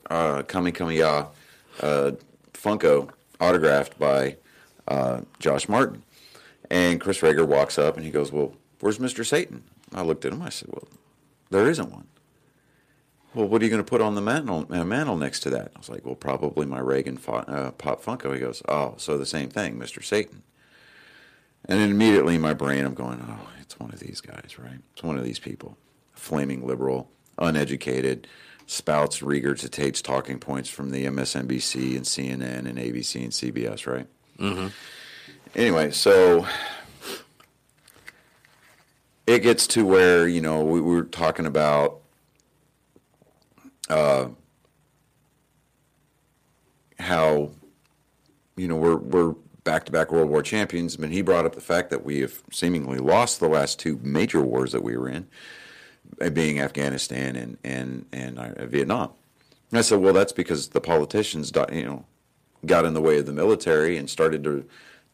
[0.09, 1.27] uh, Kami Kami Ya,
[1.81, 2.11] uh,
[2.53, 4.37] Funko autographed by
[4.87, 6.03] uh, Josh Martin,
[6.69, 9.63] and Chris Rager walks up and he goes, "Well, where's Mister Satan?"
[9.93, 10.41] I looked at him.
[10.41, 10.87] I said, "Well,
[11.49, 12.07] there isn't one."
[13.33, 15.71] Well, what are you going to put on the mantle, uh, mantle next to that?
[15.75, 19.25] I was like, "Well, probably my Reagan uh, Pop Funko." He goes, "Oh, so the
[19.25, 20.43] same thing, Mister Satan."
[21.65, 24.79] And then immediately in my brain, I'm going, oh, it's one of these guys, right?
[24.93, 25.77] It's one of these people.
[26.13, 28.27] Flaming liberal, uneducated,
[28.65, 34.07] spouts, regurgitates talking points from the MSNBC and CNN and ABC and CBS, right?
[34.39, 34.67] Mm-hmm.
[35.55, 36.47] Anyway, so
[39.27, 42.00] it gets to where, you know, we were talking about
[43.91, 44.29] uh,
[46.99, 47.51] how
[48.55, 50.97] you know, we're we're back-to-back World War champions.
[50.97, 53.99] I mean, he brought up the fact that we have seemingly lost the last two
[54.01, 55.27] major wars that we were in,
[56.21, 59.11] uh, being Afghanistan and and and uh, Vietnam.
[59.71, 62.05] And I said, well, that's because the politicians, you know,
[62.65, 64.65] got in the way of the military and started to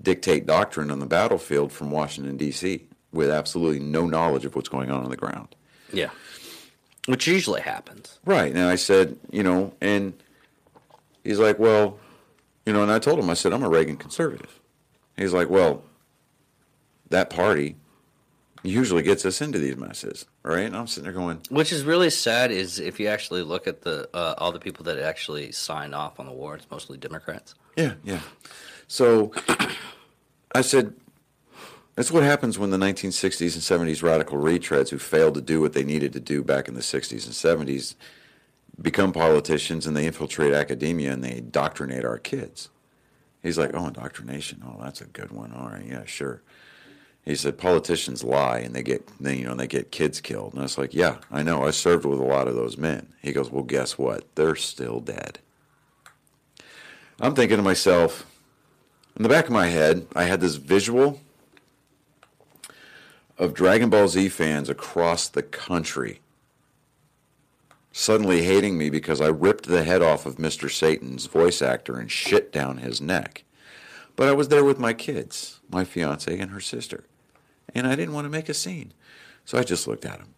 [0.02, 2.88] dictate doctrine on the battlefield from Washington D.C.
[3.12, 5.56] with absolutely no knowledge of what's going on on the ground.
[5.94, 6.10] Yeah.
[7.08, 8.20] Which usually happens.
[8.26, 8.52] Right.
[8.52, 10.14] And I said, you know, and
[11.24, 11.98] he's like, well,
[12.66, 14.60] you know, and I told him, I said, I'm a Reagan conservative.
[15.16, 15.84] He's like, well,
[17.10, 17.78] that party
[18.64, 20.66] usually gets us into these messes, right?
[20.66, 23.82] And I'm sitting there going, Which is really sad is if you actually look at
[23.82, 27.56] the uh, all the people that actually signed off on the war, it's mostly Democrats.
[27.78, 28.20] yeah, yeah.
[28.88, 29.32] So
[30.54, 30.94] I said,
[31.98, 35.74] that's what happens when the 1960s and 70s radical retreads who failed to do what
[35.74, 37.34] they needed to do back in the 60s and
[37.72, 37.96] 70s
[38.80, 42.70] become politicians and they infiltrate academia and they indoctrinate our kids.
[43.42, 44.64] He's like, oh, indoctrination.
[44.64, 45.52] Oh, that's a good one.
[45.52, 46.44] All right, yeah, sure.
[47.26, 50.54] He said politicians lie and they get you know they get kids killed.
[50.54, 51.66] And I was like, yeah, I know.
[51.66, 53.08] I served with a lot of those men.
[53.24, 54.24] He goes, well, guess what?
[54.36, 55.40] They're still dead.
[57.20, 58.28] I'm thinking to myself,
[59.16, 61.20] in the back of my head, I had this visual
[63.38, 66.22] of Dragon Ball Z fans across the country
[67.98, 70.72] suddenly hating me because I ripped the head off of Mr.
[70.72, 73.44] Satan's voice actor and shit down his neck.
[74.16, 77.06] But I was there with my kids, my fiance and her sister,
[77.74, 78.94] and I didn't want to make a scene.
[79.46, 80.36] So I just looked at him.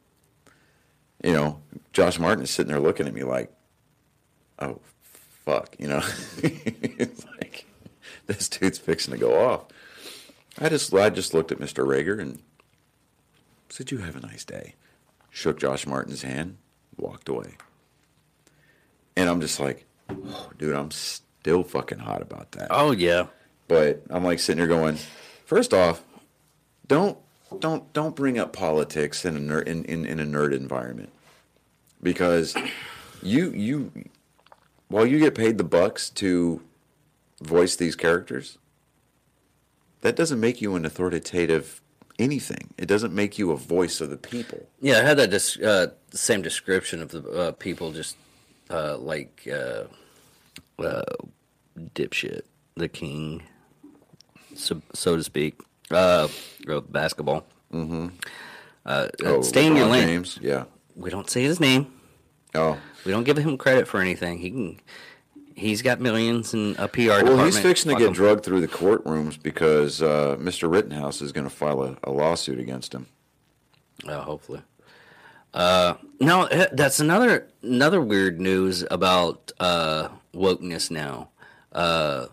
[1.21, 3.51] You know, Josh Martin is sitting there looking at me like,
[4.59, 6.01] oh, fuck, you know.
[6.37, 7.65] it's like,
[8.25, 9.65] this dude's fixing to go off.
[10.57, 11.85] I just, I just looked at Mr.
[11.85, 12.41] Rager and
[13.69, 14.75] said, you have a nice day.
[15.29, 16.57] Shook Josh Martin's hand,
[16.97, 17.57] walked away.
[19.15, 22.67] And I'm just like, oh, dude, I'm still fucking hot about that.
[22.69, 23.27] Oh yeah.
[23.67, 24.97] But I'm like sitting here going,
[25.45, 26.03] first off,
[26.87, 27.17] don't
[27.59, 31.11] don't don't bring up politics in a nerd in, in, in a nerd environment.
[32.01, 32.55] Because
[33.21, 33.91] you you
[34.87, 36.61] while you get paid the bucks to
[37.41, 38.57] voice these characters,
[40.01, 41.81] that doesn't make you an authoritative
[42.19, 42.73] anything.
[42.77, 44.67] It doesn't make you a voice of the people.
[44.81, 48.15] Yeah, I had that dis- uh, same description of the uh, people just
[48.69, 49.83] uh, like uh,
[50.83, 51.01] uh,
[51.95, 52.41] dipshit,
[52.75, 53.43] the king,
[54.55, 55.59] so, so to speak,
[55.91, 56.27] uh,
[56.67, 57.45] of basketball.
[57.73, 58.07] Mm-hmm.
[58.85, 60.07] Uh, Oh, stay in your lane.
[60.07, 60.65] James, yeah.
[60.95, 61.93] We don't say his name.
[62.55, 64.39] Oh, We don't give him credit for anything.
[64.39, 64.79] He can.
[65.59, 68.13] He's got millions in a PR Well, he's fixing to Fuck get him.
[68.13, 70.71] drugged through the courtrooms because uh, Mr.
[70.71, 73.07] Rittenhouse is going to file a, a lawsuit against him.
[74.07, 74.61] Oh, hopefully.
[75.53, 81.29] Uh, no, eh, that's another another weird news about uh, wokeness now.
[81.73, 82.27] uh,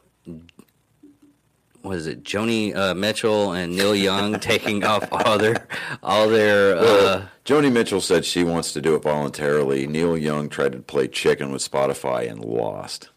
[1.83, 2.25] what is it?
[2.25, 5.67] Joni uh, Mitchell and Neil Young taking off all their
[6.03, 6.77] all their.
[6.77, 9.87] Uh, Joni Mitchell said she wants to do it voluntarily.
[9.87, 13.11] Neil Young tried to play chicken with Spotify and lost.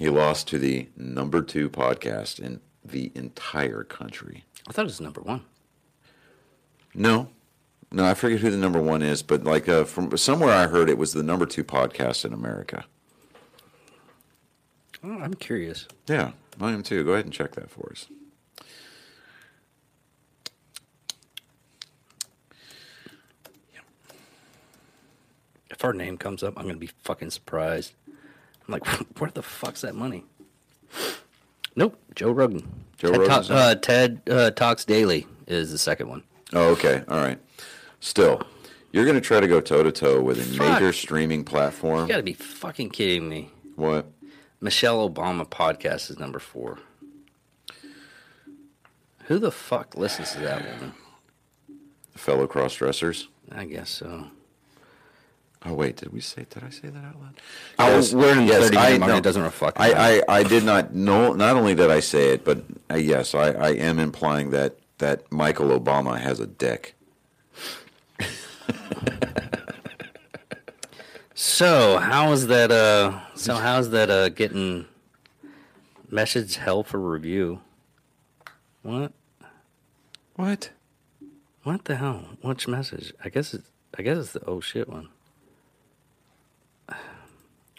[0.00, 4.44] He lost to the number two podcast in the entire country.
[4.66, 5.42] I thought it was number one.
[6.94, 7.28] No,
[7.92, 10.88] no, I forget who the number one is, but like uh, from somewhere I heard
[10.88, 12.86] it was the number two podcast in America.
[15.04, 15.86] Oh, I'm curious.
[16.06, 17.04] Yeah, I am too.
[17.04, 18.06] Go ahead and check that for us.
[25.70, 27.92] If our name comes up, I'm gonna be fucking surprised.
[28.72, 28.86] I'm like,
[29.18, 30.24] where the fuck's that money?
[31.74, 32.68] Nope, Joe Rogan.
[32.98, 36.22] Joe Ted, Rogan's Ta- uh, Ted uh, Talks Daily is the second one.
[36.52, 37.02] Oh, okay.
[37.08, 37.38] All right.
[38.00, 38.42] Still,
[38.92, 40.68] you're going to try to go toe to toe with a Fuck.
[40.74, 42.02] major streaming platform.
[42.02, 43.50] You gotta be fucking kidding me.
[43.76, 44.06] What?
[44.60, 46.78] Michelle Obama podcast is number four.
[49.24, 50.92] Who the fuck listens to that woman?
[52.16, 53.28] Fellow cross dressers.
[53.50, 54.26] I guess so.
[55.66, 56.46] Oh wait, did we say?
[56.48, 57.40] Did I say that out loud?
[57.78, 59.10] Oh, Yes, we're in the yes, 30 I- minute mark.
[59.10, 61.34] no, It doesn't reflect I, I, I did not know.
[61.34, 65.30] Not only did I say it, but uh, yes, I, I am implying that that
[65.30, 66.94] Michael Obama has a dick.
[71.34, 72.70] So how is that?
[72.70, 74.10] Uh, so how's that?
[74.10, 74.86] Uh, getting
[76.10, 77.60] message hell for review?
[78.82, 79.12] What?
[80.36, 80.70] What?
[81.62, 82.24] What the hell?
[82.42, 83.12] Which message?
[83.24, 83.70] I guess it's.
[83.98, 85.08] I guess it's the oh shit one.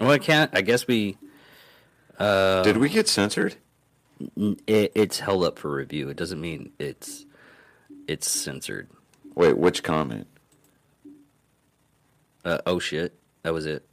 [0.02, 0.50] Well, I can't.
[0.54, 1.18] I guess we.
[2.18, 3.56] Uh, Did we get censored?
[4.36, 6.10] it, it's held up for review.
[6.10, 7.28] It doesn't mean it's.
[8.08, 8.90] It's censored.
[9.36, 10.26] Wait, which comment?
[12.44, 13.86] Uh, oh shit, that was it.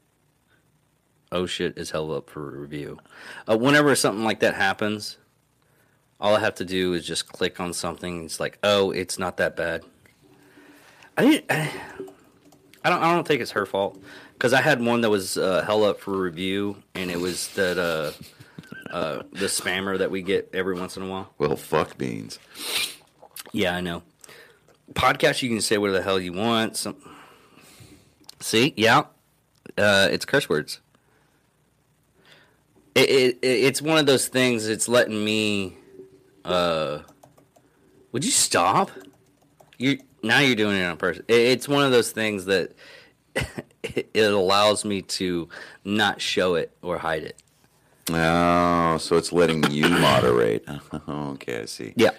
[1.31, 2.99] Oh shit is held up for review.
[3.47, 5.19] Uh, whenever something like that happens,
[6.19, 8.25] all I have to do is just click on something.
[8.25, 9.85] It's like, oh, it's not that bad.
[11.19, 11.45] I didn't.
[11.51, 11.71] I,
[12.85, 13.03] I don't.
[13.03, 14.03] I don't think it's her fault
[14.39, 17.77] because I had one that was uh, held up for review, and it was that
[17.77, 18.13] uh,
[18.89, 21.29] uh, the spammer that we get every once in a while.
[21.39, 22.39] Well, fuck beans.
[23.53, 24.05] Yeah, I know.
[24.93, 26.77] Podcast, you can say whatever the hell you want.
[26.77, 26.97] Some...
[28.39, 29.07] See, yeah,
[29.77, 30.79] uh, it's curse words.
[32.95, 34.69] It, it, it it's one of those things.
[34.69, 35.77] It's letting me.
[36.45, 37.01] Uh,
[38.13, 38.93] would you stop?
[39.79, 41.23] You now you're doing it on purpose.
[41.27, 42.75] It, it's one of those things that
[43.83, 45.49] it, it allows me to
[45.85, 47.43] not show it or hide it.
[48.11, 50.67] Oh, so it's letting you moderate.
[51.09, 51.93] okay, I see.
[51.97, 52.11] Yeah,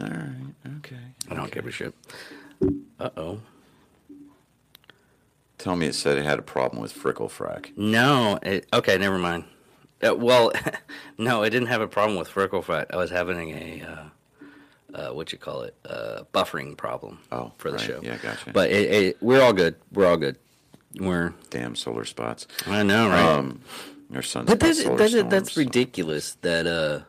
[0.00, 0.54] All right.
[0.78, 0.96] Okay.
[1.28, 1.94] I don't give a shit.
[3.00, 3.40] Uh oh.
[5.58, 7.76] Tell me it said it had a problem with Frickle Frack.
[7.76, 9.44] No, it, okay, never mind.
[10.04, 10.52] Uh, well,
[11.18, 12.88] no, I didn't have a problem with Frickle Fat.
[12.92, 14.04] I was having a uh,
[14.94, 17.18] uh, what you call it, uh, buffering problem.
[17.30, 17.86] Oh, for the right.
[17.86, 18.00] show.
[18.02, 18.50] Yeah, gotcha.
[18.52, 19.76] But it, it, we're all good.
[19.92, 20.36] We're all good.
[20.98, 21.34] We're.
[21.50, 22.46] Damn solar spots.
[22.66, 23.24] I know, right?
[23.24, 23.60] Um,
[24.10, 26.36] your son's but that's solar that's, storms, that's so- ridiculous.
[26.42, 27.04] That uh,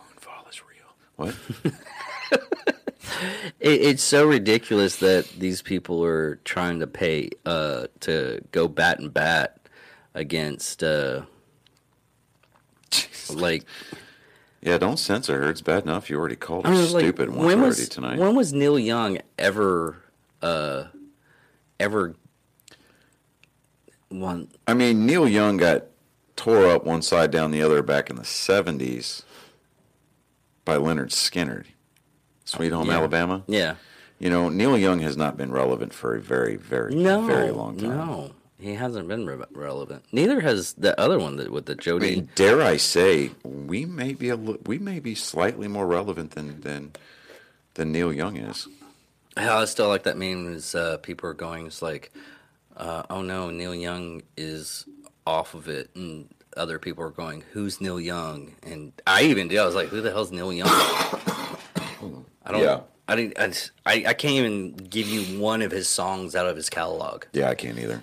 [0.00, 0.94] Moonfall is real.
[1.16, 1.34] What?
[3.60, 8.98] it, it's so ridiculous that these people are trying to pay uh to go bat
[8.98, 9.58] and bat
[10.14, 11.22] against uh
[13.32, 13.64] like
[14.62, 15.50] yeah, don't censor her.
[15.50, 18.18] It's bad enough you already called her like, stupid when already was tonight.
[18.18, 20.02] when was Neil Young ever
[20.40, 20.84] uh
[21.78, 22.14] ever
[24.20, 25.84] one I mean, Neil Young got
[26.36, 29.22] tore up one side down the other back in the 70s
[30.64, 31.66] by Lynyrd Skynyrd.
[32.44, 32.96] Sweet Home Yeah.
[32.98, 33.42] Alabama.
[33.46, 33.74] yeah
[34.18, 37.76] You know, Neil Young has not been relevant for a very, very, no very long
[37.78, 37.88] time.
[37.90, 41.76] no he hasn't been re- relevant neither has the other one that with the I
[41.76, 45.86] Jodie mean, dare I say, we may be a li- we may be slightly more
[45.86, 46.92] relevant than than
[47.74, 48.68] than Neil Young is.
[49.36, 52.12] I still like that meme is uh, people are going, it's like,
[52.76, 54.84] uh, oh no, Neil Young is
[55.26, 58.54] off of it, and other people are going, who's Neil Young?
[58.62, 59.58] And I even did.
[59.58, 60.68] I was like, who the hell's Neil Young?
[62.46, 62.62] I don't.
[62.62, 62.80] Yeah.
[63.06, 63.38] I didn't.
[63.38, 66.70] I, just- I I can't even give you one of his songs out of his
[66.70, 67.24] catalog.
[67.32, 68.02] Yeah, I can't either.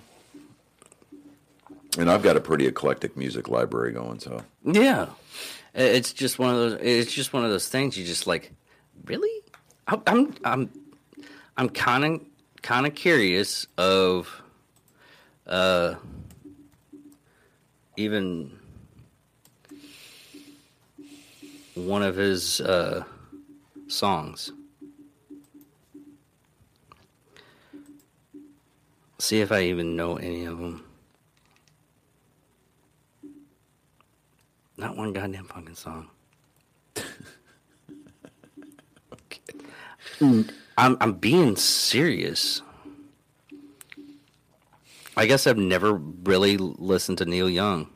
[1.98, 5.08] And I've got a pretty eclectic music library going, so Yeah,
[5.74, 6.78] it's just one of those.
[6.80, 7.98] It's just one of those things.
[7.98, 8.52] You just like,
[9.04, 9.30] really?
[9.86, 10.70] I'm I'm I'm,
[11.56, 12.20] I'm kind of
[12.62, 14.41] kind of curious of,
[15.46, 15.94] uh,
[17.96, 18.50] even
[21.74, 23.04] one of his uh,
[23.88, 24.52] songs.
[29.18, 30.84] See if I even know any of them.
[34.76, 36.08] Not one goddamn fucking song.
[39.12, 39.40] okay.
[40.76, 42.62] I'm I'm being serious.
[45.16, 47.88] I guess I've never really listened to Neil Young.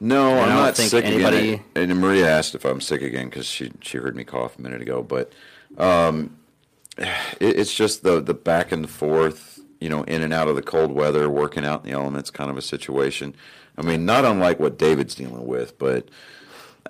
[0.00, 1.64] No, I'm don't sick anybody- again.
[1.76, 4.82] And Maria asked if I'm sick again because she she heard me cough a minute
[4.82, 5.02] ago.
[5.02, 5.32] But
[5.78, 6.36] um,
[6.98, 7.08] it,
[7.40, 10.92] it's just the the back and forth, you know, in and out of the cold
[10.92, 13.34] weather, working out in the elements, kind of a situation.
[13.78, 16.08] I mean, not unlike what David's dealing with, but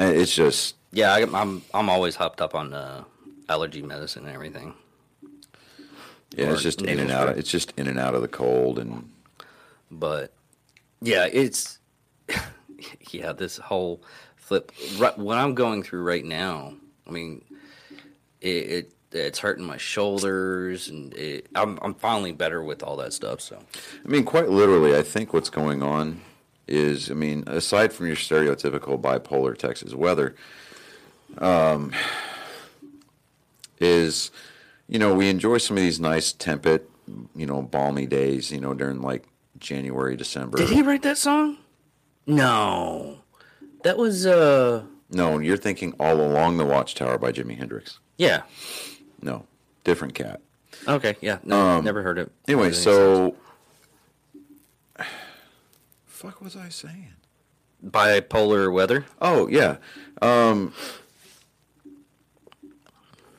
[0.01, 3.05] uh, it's just Yeah, I, I'm I'm always hopped up on uh,
[3.49, 4.72] allergy medicine and everything.
[6.35, 7.28] yeah, Or it's just in and out.
[7.28, 9.11] Of, it's just in and out of the cold, and
[9.93, 10.32] But
[11.01, 11.78] yeah, it's
[13.11, 14.03] yeah, this whole
[14.36, 14.72] flip.
[14.99, 16.74] Right, what I'm going through right now,
[17.07, 17.45] I mean,
[18.40, 23.12] it, it it's hurting my shoulders, and it, I'm I'm finally better with all that
[23.12, 23.40] stuff.
[23.40, 23.62] So
[24.05, 26.22] I mean, quite literally, I think what's going on
[26.66, 30.34] is, I mean, aside from your stereotypical bipolar Texas weather,
[31.38, 31.93] um,
[33.78, 34.30] is,
[34.88, 36.88] you know, we enjoy some of these nice temperate,
[37.34, 39.26] you know, balmy days, you know, during like
[39.62, 40.58] January, December.
[40.58, 41.56] did he write that song?
[42.26, 43.20] No,
[43.84, 47.98] that was uh No, you're thinking All Along the Watchtower by Jimi Hendrix.
[48.18, 48.42] yeah.
[49.22, 49.46] No,
[49.84, 50.40] different cat.
[50.88, 52.30] Okay, yeah, no, Um, never heard it.
[52.48, 52.82] Anyway, sense.
[52.84, 53.36] so.
[56.06, 57.14] Fuck was I saying?
[57.84, 59.06] bipolar weather.
[59.20, 59.76] Oh yeah.
[60.20, 60.72] Um,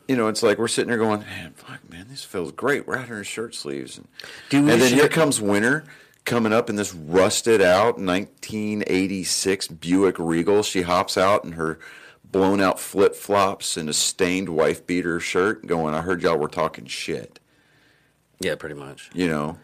[0.07, 2.97] you know, it's like we're sitting there going, "Man, fuck, man, this feels great." We're
[2.97, 4.07] out here in shirt sleeves, and,
[4.51, 5.85] and then here comes winter
[6.25, 10.63] coming up in this rusted out 1986 Buick Regal.
[10.63, 11.79] She hops out in her
[12.23, 16.47] blown out flip flops and a stained wife beater shirt, going, "I heard y'all were
[16.47, 17.39] talking shit."
[18.39, 19.09] Yeah, pretty much.
[19.13, 19.57] You know,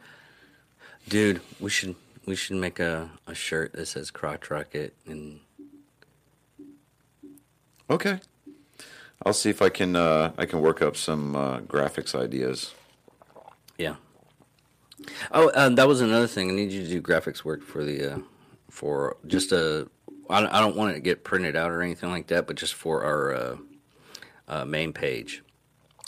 [1.09, 1.95] Dude, we should
[2.27, 5.39] we should make a, a shirt that says crotch rocket and
[7.89, 8.19] okay.
[9.25, 12.75] I'll see if I can uh, I can work up some uh, graphics ideas.
[13.79, 13.95] yeah.
[15.31, 16.49] Oh, um, that was another thing.
[16.49, 18.19] I need you to do graphics work for the uh,
[18.69, 19.87] for just a.
[20.29, 22.55] I don't, I don't want it to get printed out or anything like that, but
[22.55, 23.57] just for our uh,
[24.47, 25.41] uh, main page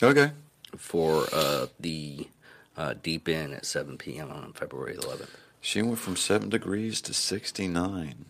[0.02, 0.30] Okay.
[0.76, 2.28] for uh, the
[2.76, 4.30] uh, deep in at 7 p.m.
[4.30, 5.28] on February 11th.
[5.60, 8.24] She went from seven degrees to sixty-nine.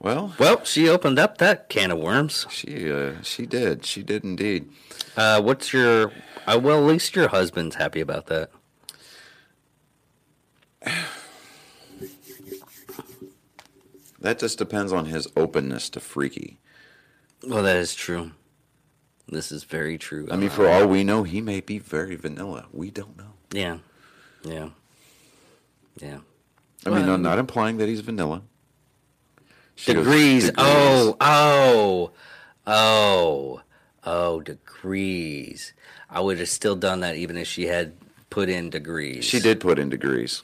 [0.00, 2.46] Well, Well, she opened up that can of worms.
[2.50, 3.84] she uh, she did.
[3.84, 4.68] She did indeed.
[5.16, 6.12] Uh, what's your?
[6.46, 8.50] Uh, well, at least your husband's happy about that.
[14.20, 16.58] That just depends on his openness to freaky.
[17.46, 18.32] Well, that is true.
[19.28, 20.26] This is very true.
[20.30, 22.66] I mean, for all we know, he may be very vanilla.
[22.72, 23.32] We don't know.
[23.52, 23.78] yeah,
[24.42, 24.70] yeah,
[26.00, 26.18] yeah.
[26.86, 28.42] I mean, I'm not implying that he's vanilla.
[29.76, 30.50] She goes, Degrees.
[30.56, 32.10] Oh, oh,
[32.66, 33.60] oh,
[34.04, 35.72] oh, degrees.
[36.10, 37.92] I would have still done that even if she had
[38.30, 39.24] put in degrees.
[39.24, 40.42] She did put in degrees.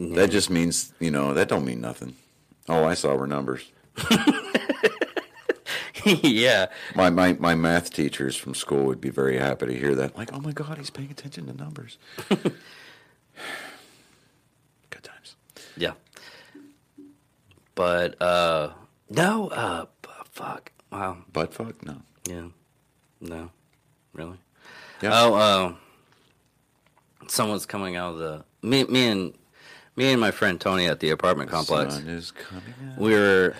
[0.00, 2.14] That just means, you know, that don't mean nothing.
[2.68, 3.70] All I saw were numbers.
[6.04, 6.66] yeah.
[6.94, 10.16] My, my my math teachers from school would be very happy to hear that.
[10.16, 11.98] Like, oh my God, he's paying attention to numbers.
[12.28, 12.54] Good
[15.02, 15.36] times.
[15.76, 15.92] Yeah.
[17.74, 18.70] But uh
[19.10, 19.84] no, uh
[20.30, 20.72] fuck.
[20.90, 21.18] Wow.
[21.30, 21.84] Butt fuck?
[21.84, 22.00] No.
[22.26, 22.48] Yeah.
[23.20, 23.50] No.
[24.14, 24.38] Really?
[25.02, 25.10] Yeah.
[25.12, 25.74] Oh, uh,
[27.28, 29.34] someone's coming out of the me me and
[29.96, 31.94] me and my friend Tony at the apartment complex.
[31.94, 32.98] Sun is coming out.
[32.98, 33.54] We were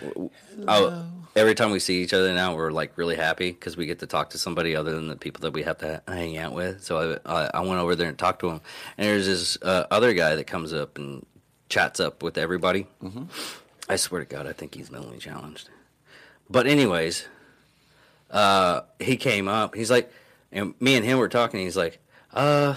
[0.68, 1.06] oh,
[1.36, 4.06] every time we see each other now we're like really happy because we get to
[4.06, 6.82] talk to somebody other than the people that we have to hang out with.
[6.82, 8.60] So I I, I went over there and talked to him,
[8.96, 11.24] and there's this uh, other guy that comes up and
[11.68, 12.86] chats up with everybody.
[13.02, 13.24] Mm-hmm.
[13.88, 15.68] I swear to God, I think he's mentally challenged.
[16.48, 17.26] But anyways,
[18.30, 19.74] uh, he came up.
[19.74, 20.12] He's like,
[20.52, 21.60] and me and him were talking.
[21.60, 21.98] He's like,
[22.32, 22.76] uh,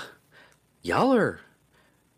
[0.81, 1.39] y'all are,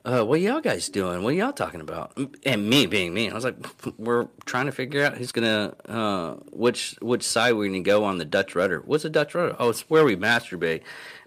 [0.05, 1.23] uh, what y'all guys doing?
[1.23, 2.17] What y'all talking about?
[2.45, 3.55] And me being me, I was like,
[3.97, 8.17] we're trying to figure out who's gonna, uh, which which side we're gonna go on
[8.17, 8.81] the Dutch rudder.
[8.85, 9.55] What's a Dutch rudder?
[9.59, 10.81] Oh, it's where we masturbate,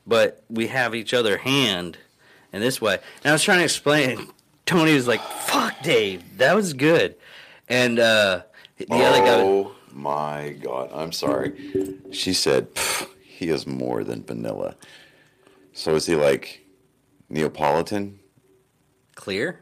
[0.06, 1.98] but we have each other hand
[2.52, 2.98] in this way.
[3.24, 4.28] And I was trying to explain.
[4.66, 7.16] Tony was like, "Fuck, Dave, that was good,"
[7.68, 8.42] and uh,
[8.76, 9.40] the other guy.
[9.40, 10.90] Oh my God.
[10.92, 11.52] I'm sorry.
[12.12, 12.68] She said,
[13.22, 14.76] he is more than vanilla.
[15.72, 16.64] So is he like
[17.28, 18.18] Neapolitan?
[19.18, 19.58] Clear?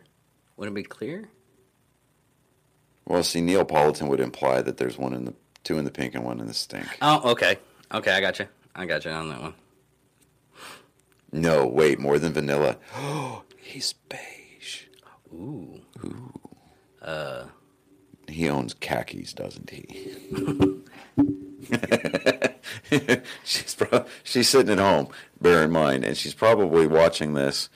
[0.58, 1.30] Wouldn't it be clear?
[3.06, 5.34] Well, see, Neapolitan would imply that there's one in the
[5.64, 6.86] two in the pink and one in the stink.
[7.00, 7.58] Oh, okay.
[7.90, 8.48] Okay, I got you.
[8.74, 9.54] I got you on that one.
[11.32, 12.76] No, wait, more than vanilla.
[12.94, 14.82] Oh, he's beige.
[15.32, 15.80] Ooh.
[16.04, 16.32] Ooh.
[17.00, 17.46] Uh.
[18.28, 20.82] He owns khakis, doesn't he?
[23.42, 25.08] she's pro- she's sitting at home,
[25.40, 27.70] bear in mind, and she's probably watching this,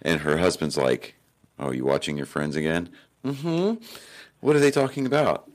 [0.00, 1.16] and her husband's like,
[1.58, 2.88] "Oh, you watching your friends again?
[3.24, 3.82] Mm-hmm.
[4.40, 5.50] What are they talking about?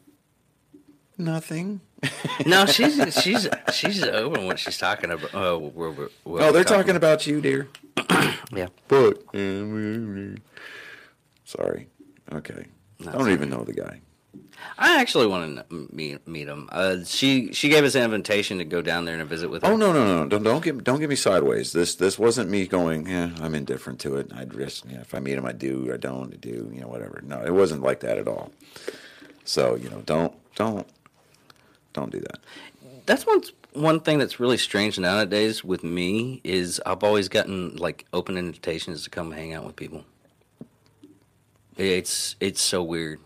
[1.17, 1.81] Nothing.
[2.45, 5.35] No, she's she's she's open what she's talking about.
[5.35, 7.67] Uh, we're, we're, we're Oh, they're talking about you, dear.
[8.51, 8.67] Yeah.
[8.87, 9.21] But
[11.43, 11.87] sorry.
[12.31, 12.65] Okay.
[13.07, 14.01] I don't even know the guy.
[14.77, 16.69] I actually want to meet meet him.
[16.71, 19.69] Uh, she she gave us an invitation to go down there and visit with her.
[19.69, 20.29] Oh no no no!
[20.29, 21.73] Don't don't get don't get me sideways.
[21.73, 23.07] This this wasn't me going.
[23.07, 24.31] Yeah, I'm indifferent to it.
[24.33, 24.85] I'd risk.
[24.89, 25.91] Yeah, if I meet him, I do.
[25.93, 26.33] I don't.
[26.33, 26.71] I do.
[26.73, 27.21] You know, whatever.
[27.25, 28.51] No, it wasn't like that at all.
[29.43, 30.87] So you know, don't don't
[31.93, 32.39] don't do that.
[33.05, 33.41] That's one
[33.73, 39.03] one thing that's really strange nowadays with me is I've always gotten like open invitations
[39.03, 40.05] to come hang out with people.
[41.77, 43.19] It's it's so weird.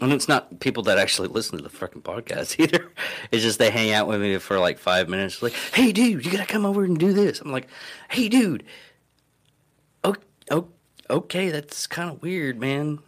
[0.00, 2.92] And it's not people that actually listen to the fucking podcast either.
[3.32, 5.42] It's just they hang out with me for like five minutes.
[5.42, 7.40] Like, hey, dude, you gotta come over and do this.
[7.40, 7.68] I'm like,
[8.08, 8.64] hey, dude.
[10.04, 10.14] Oh,
[10.50, 10.68] oh
[11.10, 13.00] okay, that's kind of weird, man.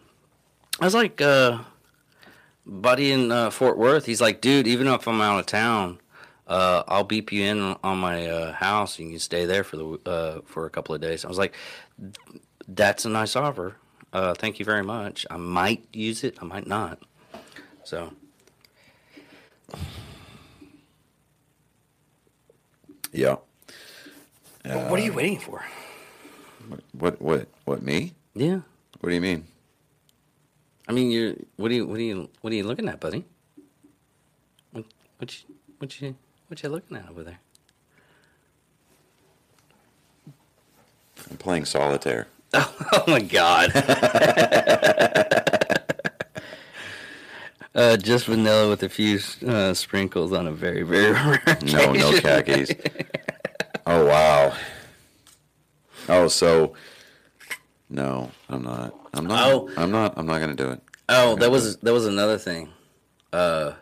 [0.81, 1.59] I was like, uh,
[2.67, 4.07] buddy in uh, Fort Worth.
[4.07, 6.01] He's like, dude, even if I'm out of town,
[6.47, 8.99] uh, I'll beep you in on my uh, house.
[8.99, 11.25] and You can stay there for the uh, for a couple of days.
[11.25, 11.55] I was like,
[12.67, 13.77] that's a nice offer.
[14.13, 15.25] Uh, thank you very much.
[15.31, 16.39] I might use it.
[16.41, 16.99] I might not.
[17.85, 18.13] So
[23.13, 23.37] Yeah.
[24.65, 25.65] what are you waiting for?
[26.93, 28.15] What what what me?
[28.35, 28.61] Yeah.
[29.01, 29.47] What do you mean?
[30.87, 31.35] I mean, you're.
[31.57, 31.87] What are you?
[31.87, 32.29] What are you?
[32.41, 33.25] What are you looking at, buddy?
[34.73, 34.85] What?
[35.19, 35.55] What you?
[35.79, 36.17] What you?
[36.49, 37.39] What you looking at over there?
[41.31, 42.27] I'm playing solitaire.
[42.93, 43.71] Oh my god.
[47.75, 52.09] uh, just vanilla with a few uh, sprinkles on a very, very rare No, no
[52.11, 52.21] occasion.
[52.23, 52.73] khakis.
[53.87, 54.53] oh wow.
[56.09, 56.75] Oh, so
[57.89, 58.95] no, I'm not.
[59.15, 59.53] I'm not.
[59.53, 59.71] Oh.
[59.77, 60.15] I'm not.
[60.17, 60.81] I'm not going to do it.
[61.09, 62.69] Oh, that was that was another thing.
[63.33, 63.73] Uh,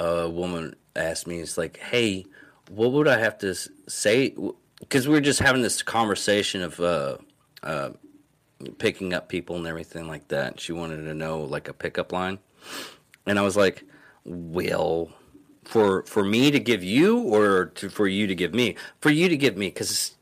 [0.00, 2.26] a woman asked me, "It's like, hey,
[2.70, 3.54] what would I have to
[3.86, 4.34] say?"
[4.80, 7.18] Because we were just having this conversation of uh,
[7.66, 7.90] uh,
[8.78, 10.60] picking up people and everything like that.
[10.60, 12.38] She wanted to know like a pickup line,
[13.26, 13.84] and I was like,
[14.24, 15.10] "Well,
[15.64, 18.76] for for me to give you, or to, for you to give me?
[19.00, 20.12] For you to give me, because."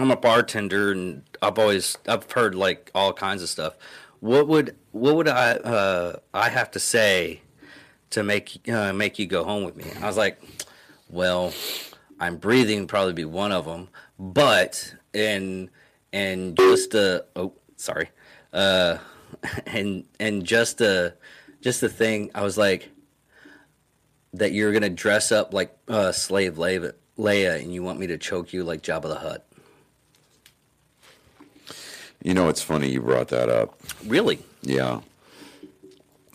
[0.00, 3.74] I'm a bartender and I've always I've heard like all kinds of stuff.
[4.20, 7.40] What would what would I uh, I have to say
[8.10, 9.86] to make uh, make you go home with me?
[10.00, 10.40] I was like,
[11.08, 11.52] well,
[12.20, 13.88] I'm breathing probably be one of them,
[14.20, 15.68] but and
[16.12, 18.10] and just a oh sorry,
[18.52, 18.98] uh,
[19.66, 21.14] and and just a
[21.60, 22.90] just the thing I was like
[24.34, 28.18] that you're gonna dress up like uh, slave Leia, Leia and you want me to
[28.18, 29.44] choke you like Jabba the Hutt.
[32.22, 33.78] You know, it's funny you brought that up.
[34.04, 34.40] Really?
[34.62, 35.00] Yeah.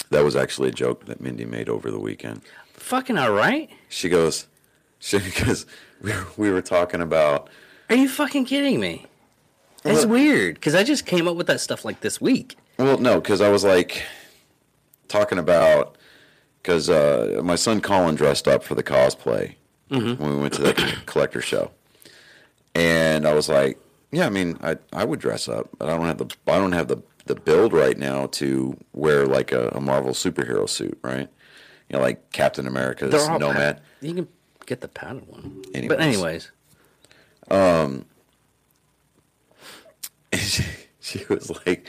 [0.09, 2.41] That was actually a joke that Mindy made over the weekend.
[2.73, 3.69] Fucking all right?
[3.89, 4.47] She goes,
[4.99, 5.65] she because
[6.01, 7.49] we we were talking about
[7.89, 9.05] Are you fucking kidding me?
[9.85, 12.55] Well- weird because I just came up with that stuff like this week.
[12.77, 14.03] Well, no, because I was like
[15.07, 15.97] talking about
[16.61, 19.55] because uh, my son Colin dressed up for the cosplay
[19.89, 21.69] when we went to the collector show,
[22.73, 23.77] and I was like,
[24.11, 26.71] "Yeah, I mean, I I would dress up, but I don't have the I don't
[26.71, 31.29] have the the build right now to wear like a, a Marvel superhero suit, right?
[31.89, 33.55] You know, like Captain America's Nomad.
[33.55, 34.27] pat- you can
[34.65, 35.61] get the padded one.
[35.73, 35.87] Anyways.
[35.89, 36.51] But anyways,
[37.51, 38.05] she,
[41.19, 41.87] she was like,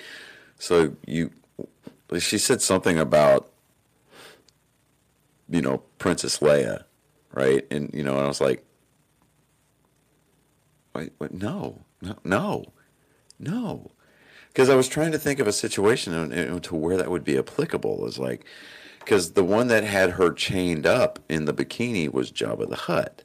[0.58, 1.30] "So you?"
[2.18, 3.50] She said something about,
[5.48, 6.84] you know, Princess Leia,
[7.32, 7.66] right?
[7.70, 8.64] And you know, and I was like,
[10.94, 12.64] "Wait, wait no, no, no,
[13.38, 13.90] no,"
[14.48, 18.06] because I was trying to think of a situation to where that would be applicable.
[18.06, 18.44] Is like,
[19.00, 23.24] because the one that had her chained up in the bikini was Jabba the Hutt,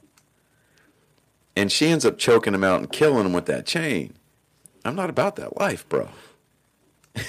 [1.56, 4.14] and she ends up choking him out and killing him with that chain.
[4.86, 6.10] I'm not about that life, bro.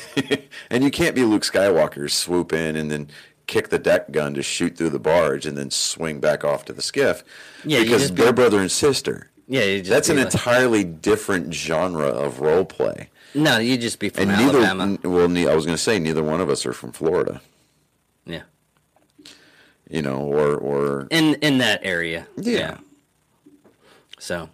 [0.70, 3.08] and you can't be Luke Skywalker, swoop in and then
[3.46, 6.72] kick the deck gun to shoot through the barge and then swing back off to
[6.72, 7.24] the skiff.
[7.64, 9.28] Yeah, because be- they're brother and sister.
[9.48, 13.08] yeah, just That's an like- entirely different genre of role play.
[13.34, 13.58] no.
[13.58, 14.84] You just be from And neither, Alabama.
[14.84, 17.40] n- well, ne- I was going to say neither one of us are from Florida,
[18.26, 18.42] yeah,
[19.88, 21.08] you know, or or.
[21.10, 22.26] in in that area.
[22.36, 22.78] Yeah.
[24.18, 24.50] So,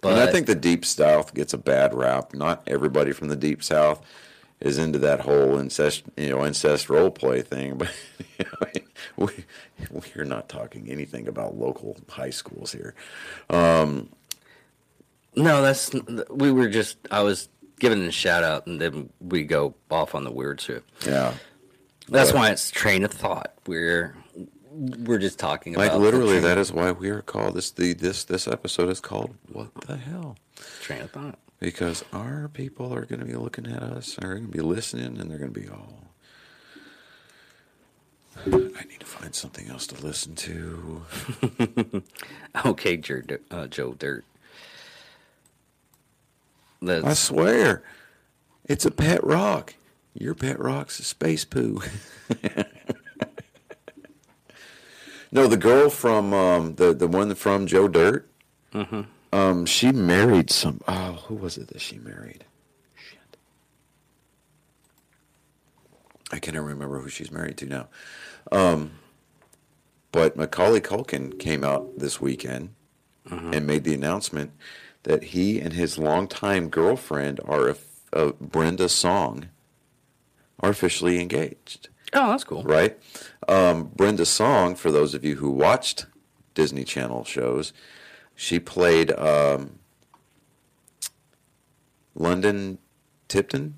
[0.00, 2.32] but and I think the deep South gets a bad rap.
[2.34, 4.00] Not everybody from the deep South,
[4.60, 7.80] is into that whole incest, you know, incest role play thing.
[8.38, 8.82] But you
[9.26, 9.28] know,
[9.90, 12.94] we we're not talking anything about local high schools here.
[13.50, 14.08] Um,
[15.36, 15.92] no, that's
[16.30, 16.96] we were just.
[17.10, 17.48] I was
[17.78, 20.84] giving a shout out, and then we go off on the weird shit.
[21.06, 21.34] Yeah,
[22.08, 23.52] That's But- why it's train of thought.
[23.66, 24.16] We're
[24.70, 27.70] we're just talking like about the literally, that is why we are called this.
[27.70, 30.36] The this this episode is called "What the Hell."
[30.80, 31.38] train of thought.
[31.58, 35.18] because our people are going to be looking at us, are going to be listening,
[35.18, 35.94] and they're going to be all.
[38.46, 41.02] I need to find something else to listen to.
[42.64, 44.24] Okay, Joe, uh, Joe Dirt.
[46.82, 47.82] That's, I swear,
[48.64, 49.74] it's a pet rock.
[50.14, 51.80] Your pet rock's a space poo.
[55.32, 58.28] no, the girl from um, the the one from Joe Dirt.
[59.32, 60.80] Um, she married some.
[60.88, 62.44] Oh, who was it that she married?
[62.96, 63.36] Shit.
[66.32, 67.88] I can't remember who she's married to now.
[68.50, 68.92] Um,
[70.12, 72.74] but Macaulay Culkin came out this weekend
[73.30, 74.50] and made the announcement
[75.04, 77.76] that he and his longtime girlfriend are
[78.12, 79.48] uh, Brenda Song
[80.58, 82.62] are officially engaged oh, that's cool.
[82.62, 82.98] right?
[83.48, 86.06] Um, Brenda Song, for those of you who watched
[86.54, 87.72] Disney Channel shows,
[88.34, 89.78] she played um,
[92.14, 92.78] London
[93.28, 93.74] Tipton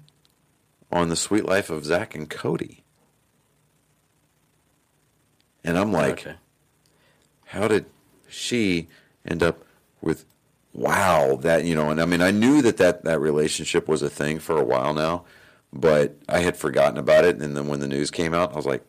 [0.91, 2.85] on The Suite Life of Zack and Cody.
[5.65, 6.37] And I'm like, okay.
[7.47, 7.87] how did
[8.29, 8.89] she
[9.25, 9.65] end up
[10.01, 10.25] with
[10.73, 14.09] wow that you know and i mean i knew that, that that relationship was a
[14.09, 15.23] thing for a while now
[15.73, 17.41] but i had forgotten about it.
[17.41, 18.85] And then when the news came out i was like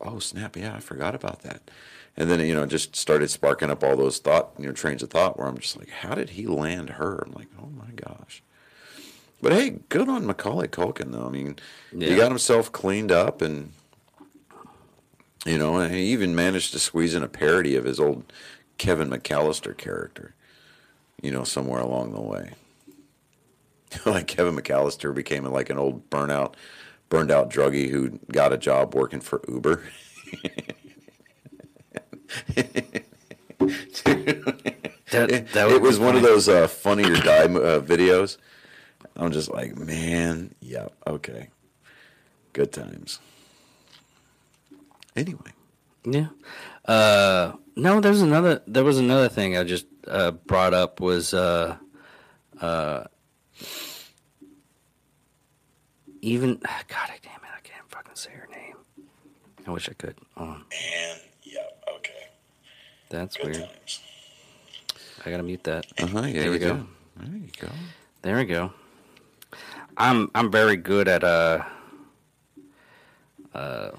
[0.00, 0.56] oh snap.
[0.56, 1.70] Yeah i forgot about that.
[2.16, 5.02] And then you know it just started sparking up all those thought you know trains
[5.02, 7.24] of thought where i'm just like how did he land her?
[7.26, 8.42] I'm like oh my gosh.
[9.42, 11.26] But hey good on macaulay culkin though.
[11.26, 11.56] I mean
[11.92, 13.72] he got himself cleaned up and
[15.46, 18.32] you know, and he even managed to squeeze in a parody of his old
[18.78, 20.34] Kevin McAllister character,
[21.22, 22.50] you know, somewhere along the way.
[24.06, 26.54] like Kevin McAllister became like an old burnout,
[27.08, 29.82] burned out druggie who got a job working for Uber.
[35.12, 38.38] That, It, that it was be one of those uh, funny or die uh, videos.
[39.14, 41.48] I'm just like, man, yeah, okay,
[42.52, 43.20] good times.
[45.14, 45.52] Anyway,
[46.04, 46.28] Yeah.
[46.84, 48.62] Uh, no, there's another.
[48.66, 51.76] There was another thing I just uh, brought up was uh,
[52.60, 53.04] uh,
[56.26, 56.54] even
[56.88, 58.74] God damn it, I can't fucking say her name.
[59.66, 60.16] I wish I could.
[60.36, 61.60] Um, and yeah,
[61.96, 62.28] okay,
[63.08, 63.68] that's weird.
[65.24, 65.86] I gotta mute that.
[65.98, 66.20] Uh huh.
[66.22, 66.74] Yeah, There you we go.
[66.74, 66.86] do.
[67.16, 67.68] There you go.
[68.22, 68.72] There we go.
[69.96, 71.62] I'm I'm very good at uh
[73.54, 73.90] uh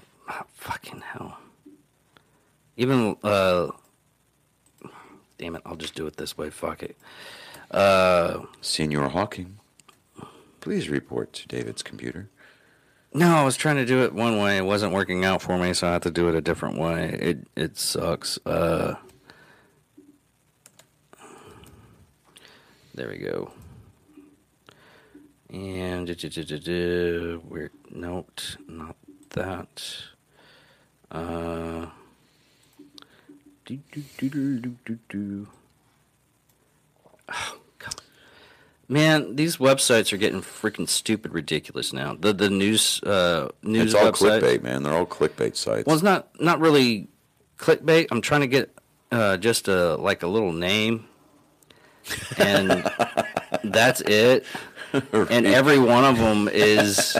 [0.54, 1.38] fucking hell.
[2.76, 3.68] Even uh
[5.38, 6.50] damn it, I'll just do it this way.
[6.50, 6.96] Fuck it.
[7.70, 9.57] Uh Senor Hawking,
[10.68, 12.28] please report to David's computer.
[13.14, 14.58] no, I was trying to do it one way.
[14.58, 17.18] It wasn't working out for me, so I had to do it a different way.
[17.18, 18.38] It it sucks.
[18.44, 18.96] Uh
[22.94, 23.50] There we go.
[25.48, 26.06] And
[27.48, 28.96] we're note, not
[29.30, 29.84] that.
[31.10, 31.86] Uh,
[33.64, 35.48] do, do, do, do, do, do.
[38.90, 42.16] Man, these websites are getting freaking stupid ridiculous now.
[42.18, 44.40] The the news uh news It's all website.
[44.40, 44.82] clickbait, man.
[44.82, 45.86] They're all clickbait sites.
[45.86, 47.08] Well, it's not not really
[47.58, 48.06] clickbait.
[48.10, 48.74] I'm trying to get
[49.12, 51.04] uh, just a like a little name,
[52.38, 52.90] and
[53.64, 54.46] that's it.
[54.92, 57.14] And every one of them is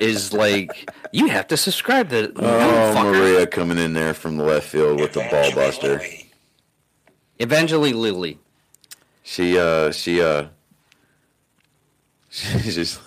[0.00, 2.32] is like you have to subscribe to.
[2.34, 3.12] oh, motherfucker.
[3.12, 6.00] Maria coming in there from the left field with the ball buster.
[7.38, 8.38] Evangeline Lilly.
[9.22, 10.48] She, uh, she, uh,
[12.34, 13.00] she's just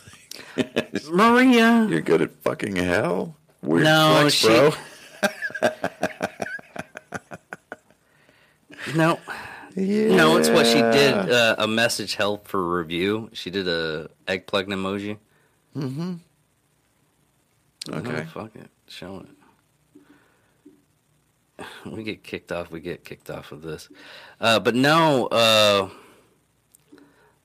[0.55, 1.86] like, Maria.
[1.89, 3.36] you're good at fucking hell.
[3.61, 4.71] Weird No, flex, she- bro.
[8.95, 9.19] No,
[9.75, 11.13] no, it's what she did.
[11.13, 13.30] Uh, a message help for review.
[13.34, 15.17] She did a egg plug emoji.
[15.75, 16.13] Mm-hmm.
[17.89, 18.09] Okay.
[18.11, 18.69] No, fuck it.
[18.88, 19.25] Show
[21.57, 21.65] it.
[21.86, 22.71] We get kicked off.
[22.71, 23.89] We get kicked off of this.
[24.39, 25.28] Uh, but no.
[25.28, 25.89] Uh,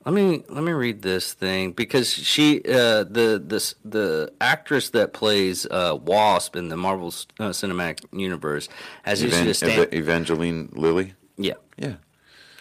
[0.05, 5.13] let me let me read this thing because she uh, the this the actress that
[5.13, 8.69] plays uh, Wasp in the Marvel uh, Cinematic Universe
[9.05, 9.73] has Evan- a stand.
[9.73, 11.15] Eva- Evangeline Lilly.
[11.37, 11.55] yeah.
[11.77, 11.95] Yeah.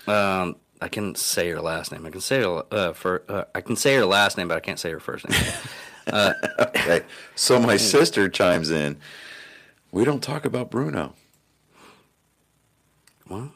[0.08, 2.06] Um, I can say her last name.
[2.06, 4.62] I can say her uh, for uh, I can say her last name, but I
[4.62, 5.40] can't say her first name.
[6.60, 7.04] okay.
[7.36, 8.98] So my sister chimes in.
[9.92, 11.14] We don't talk about Bruno.
[13.28, 13.50] What?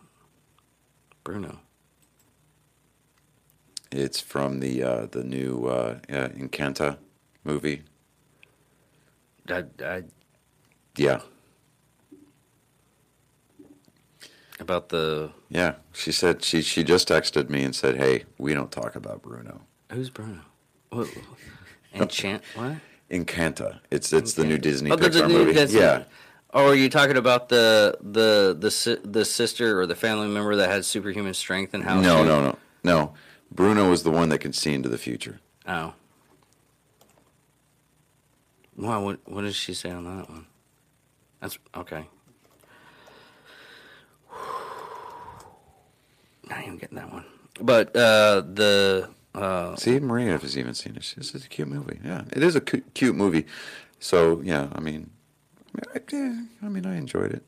[1.23, 1.59] Bruno.
[3.97, 6.97] It's from the uh, the new uh, uh, Encanto
[7.43, 7.83] movie.
[9.49, 10.03] I, I,
[10.97, 11.21] Yeah,
[14.59, 15.75] about the yeah.
[15.93, 19.61] She said she she just texted me and said, "Hey, we don't talk about Bruno."
[19.91, 20.41] who's Bruno?
[20.89, 21.07] What?
[21.93, 22.43] Enchant?
[22.55, 22.75] What?
[23.09, 23.79] Encanto.
[23.91, 25.73] It's it's the new Disney Oh, the- the Pixar new- movie.
[25.73, 26.03] Yeah,
[26.53, 30.69] Or are you talking about the the the the sister or the family member that
[30.69, 32.01] had superhuman strength and how?
[32.01, 33.13] no, she- no, no, no.
[33.55, 35.39] Bruno is the one that can see into the future.
[35.67, 35.93] Oh.
[38.77, 39.03] Wow.
[39.03, 40.45] What what did she say on that one?
[41.39, 42.05] That's okay.
[46.49, 47.25] Not even getting that one.
[47.61, 51.13] But uh, the uh, See, Maria has even seen it.
[51.15, 51.99] This is a cute movie.
[52.03, 53.45] Yeah, it is a cu- cute movie.
[53.99, 55.11] So yeah, I mean,
[55.93, 57.43] I, yeah, I mean, I enjoyed it.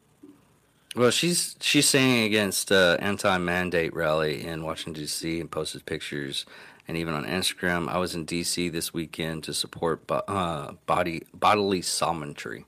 [0.98, 5.40] Well, she's she's singing against uh, anti-mandate rally in Washington D.C.
[5.40, 6.44] and posted pictures,
[6.88, 7.88] and even on Instagram.
[7.88, 8.70] I was in D.C.
[8.70, 12.66] this weekend to support bo- uh, body bodily sovereignty.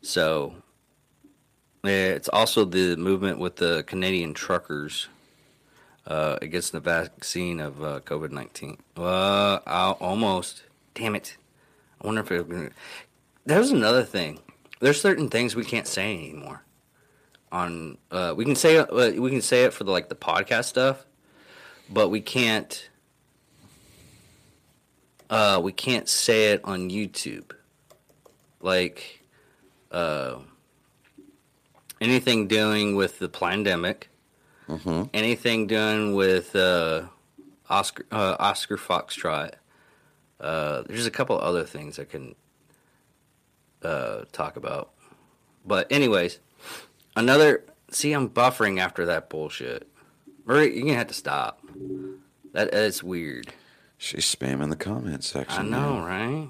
[0.00, 0.54] So
[1.84, 5.08] it's also the movement with the Canadian truckers
[6.06, 8.78] uh, against the vaccine of uh, COVID nineteen.
[8.96, 10.62] I'll, almost.
[10.94, 11.36] Damn it!
[12.00, 12.72] I wonder if it.
[13.44, 14.38] Was another thing.
[14.80, 16.62] There's certain things we can't say anymore
[17.52, 20.64] on uh, we can say uh, we can say it for the like the podcast
[20.64, 21.06] stuff,
[21.88, 22.88] but we can't
[25.30, 27.52] uh, we can't say it on YouTube.
[28.60, 29.22] Like
[29.90, 30.38] uh,
[32.00, 34.10] anything doing with the pandemic,
[34.66, 37.02] hmm anything doing with uh,
[37.68, 39.52] Oscar uh, Oscar Foxtrot.
[40.40, 42.34] Uh, there's a couple other things I can
[43.82, 44.90] uh, talk about,
[45.64, 46.40] but anyways,
[47.16, 47.64] another.
[47.90, 49.88] See, I'm buffering after that bullshit.
[50.44, 51.60] Murray, you're gonna have to stop.
[52.52, 53.52] That is weird.
[53.98, 55.74] She's spamming the comment section.
[55.74, 56.48] I know, right?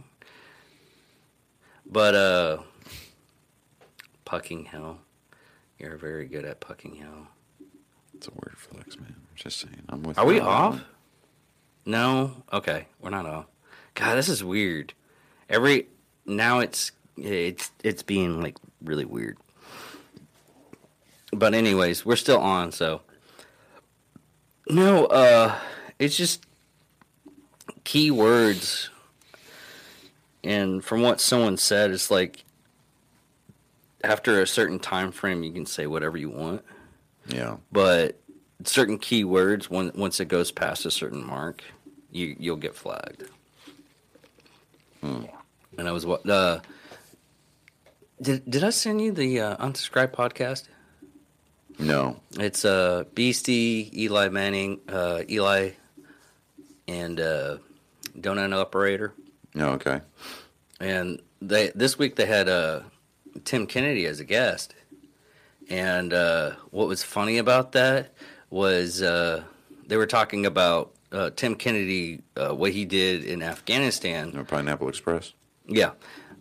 [1.90, 2.58] But uh,
[4.24, 4.98] pucking hell.
[5.78, 7.28] You're very good at pucking hell.
[8.14, 9.14] It's a word flex, man.
[9.16, 9.82] I'm just saying.
[9.88, 10.18] I'm with.
[10.18, 10.72] Are we you on that off?
[10.74, 10.84] one.
[11.84, 12.42] No.
[12.52, 13.46] Okay, we're not off.
[13.94, 14.92] God, this is weird.
[15.48, 15.86] Every
[16.24, 19.38] now it's it's it's being like really weird.
[21.32, 23.02] But anyways, we're still on, so.
[24.68, 25.58] No, uh
[25.98, 26.44] it's just
[27.84, 28.90] key words
[30.42, 32.44] and from what someone said it's like
[34.02, 36.64] after a certain time frame you can say whatever you want.
[37.28, 37.56] Yeah.
[37.72, 38.20] but
[38.64, 41.62] certain keywords when, once it goes past a certain mark
[42.10, 43.24] you you'll get flagged.
[45.02, 45.28] And
[45.78, 46.60] i was what uh
[48.20, 50.64] did, did i send you the uh, unsubscribed podcast
[51.78, 52.16] No.
[52.38, 55.70] it's uh beastie eli manning uh eli
[56.88, 57.58] and uh
[58.18, 59.12] donut operator
[59.54, 59.70] No.
[59.72, 60.00] Okay.
[60.80, 62.80] and they this week they had uh,
[63.44, 64.74] Tim Kennedy as a guest,
[65.68, 68.12] and uh, what was funny about that
[68.48, 69.42] was uh,
[69.86, 74.88] they were talking about uh, Tim Kennedy, uh, what he did in Afghanistan, No Pineapple
[74.88, 75.34] Express.
[75.66, 75.90] yeah,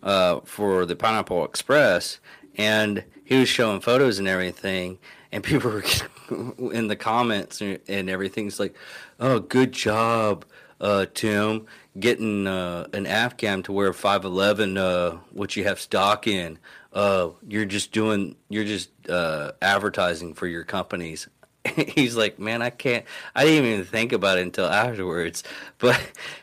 [0.02, 2.18] uh, for the Pineapple Express,
[2.56, 4.98] and he was showing photos and everything,
[5.32, 5.84] and people were
[6.72, 8.74] in the comments and everything's like,
[9.20, 10.44] "Oh, good job,
[10.80, 11.66] uh, Tim,
[11.98, 16.58] getting uh, an Afghan to wear five eleven, uh, what you have stock in.
[16.92, 21.28] Uh, you're just doing, you're just uh, advertising for your companies."
[21.74, 23.04] He's like, man, I can't.
[23.34, 25.42] I didn't even think about it until afterwards.
[25.78, 26.00] But,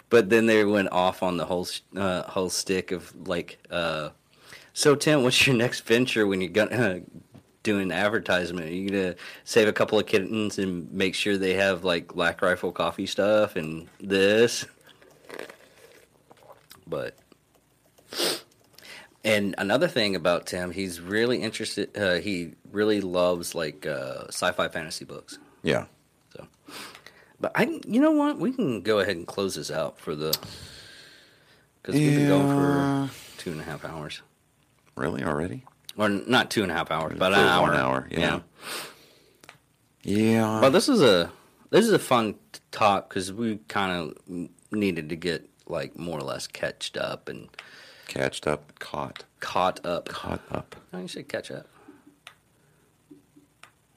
[0.09, 4.09] but then they went off on the whole uh, whole stick of like, uh,
[4.73, 7.01] so Tim, what's your next venture when you're gonna
[7.63, 8.67] doing advertisement?
[8.67, 12.41] Are you gonna save a couple of kittens and make sure they have like Black
[12.41, 14.65] Rifle coffee stuff and this?
[16.85, 17.17] But
[19.23, 21.97] and another thing about Tim, he's really interested.
[21.97, 25.39] Uh, he really loves like uh, sci-fi fantasy books.
[25.63, 25.85] Yeah.
[26.35, 26.45] So,
[27.39, 28.37] but I, you know what?
[28.37, 30.37] We can go ahead and close this out for the
[31.81, 34.21] because we've been going for two and a half hours,
[34.95, 35.63] Really already?
[35.97, 37.61] Or not two and a half hours, but an hour.
[37.69, 38.39] one hour, yeah.
[40.03, 40.59] Yeah.
[40.61, 41.31] But this is a
[41.69, 42.35] this is a fun
[42.71, 47.49] talk because we kind of needed to get like more or less catched up and
[48.07, 50.09] Catched up, caught, caught up.
[50.09, 50.75] caught up.
[50.91, 51.65] No, you should catch up.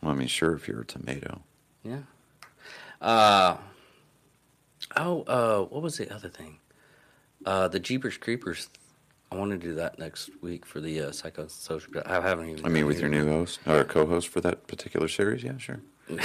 [0.00, 1.42] Well, I mean, sure, if you're a tomato.
[1.82, 2.02] Yeah.
[3.00, 3.56] Uh.
[4.96, 5.22] Oh.
[5.22, 5.62] Uh.
[5.64, 6.58] What was the other thing?
[7.44, 8.68] Uh, the Jeepers Creepers.
[9.36, 12.06] I want to do that next week for the uh, psychosocial.
[12.06, 12.64] I haven't even.
[12.64, 15.80] I mean, with your new host or co-host for that particular series, yeah, sure.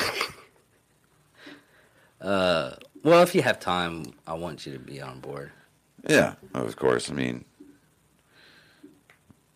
[2.22, 5.51] Uh, well, if you have time, I want you to be on board.
[6.07, 7.09] Yeah, of course.
[7.09, 7.45] I mean,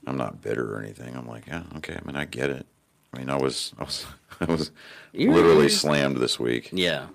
[0.07, 1.15] I'm not bitter or anything.
[1.15, 1.95] I'm like, yeah, okay.
[2.01, 2.65] I mean, I get it.
[3.13, 4.07] I mean, I was, I was,
[4.41, 4.71] I was
[5.13, 6.71] literally slammed this week.
[6.73, 7.05] Yeah.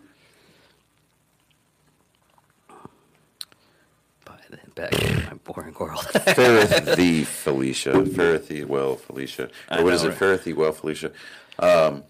[4.24, 5.98] By the back in my boring world.
[6.14, 10.14] Fareth the Felicia, Fareth the well Felicia, or what is it?
[10.14, 11.12] Fareth the well Felicia.
[11.58, 12.04] Um,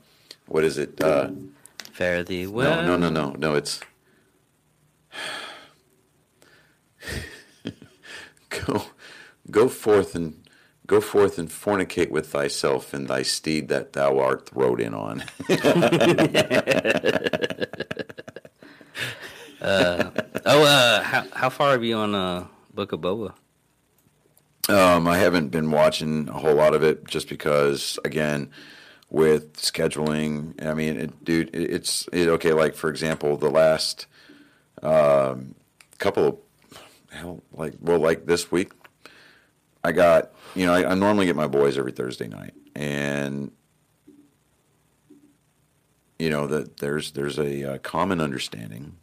[0.46, 1.02] what is it?
[1.02, 1.30] Uh,
[1.92, 2.82] Fare thee well.
[2.82, 3.54] no, no, no, no, no.
[3.56, 3.80] It's
[8.48, 8.82] go,
[9.50, 10.36] go forth and
[10.86, 15.24] go forth and fornicate with thyself and thy steed that thou art throwed in on.
[20.52, 23.34] Oh, uh, how, how far are you on uh, Book of Boba?
[24.68, 28.50] Um, I haven't been watching a whole lot of it just because, again,
[29.10, 30.64] with scheduling.
[30.64, 32.52] I mean, it, dude, it, it's it, okay.
[32.52, 34.06] Like for example, the last
[34.82, 35.56] um,
[35.98, 36.38] couple of
[37.10, 38.72] hell, like well, like this week,
[39.84, 43.50] I got you know I, I normally get my boys every Thursday night, and
[46.18, 48.96] you know that there's there's a, uh common understanding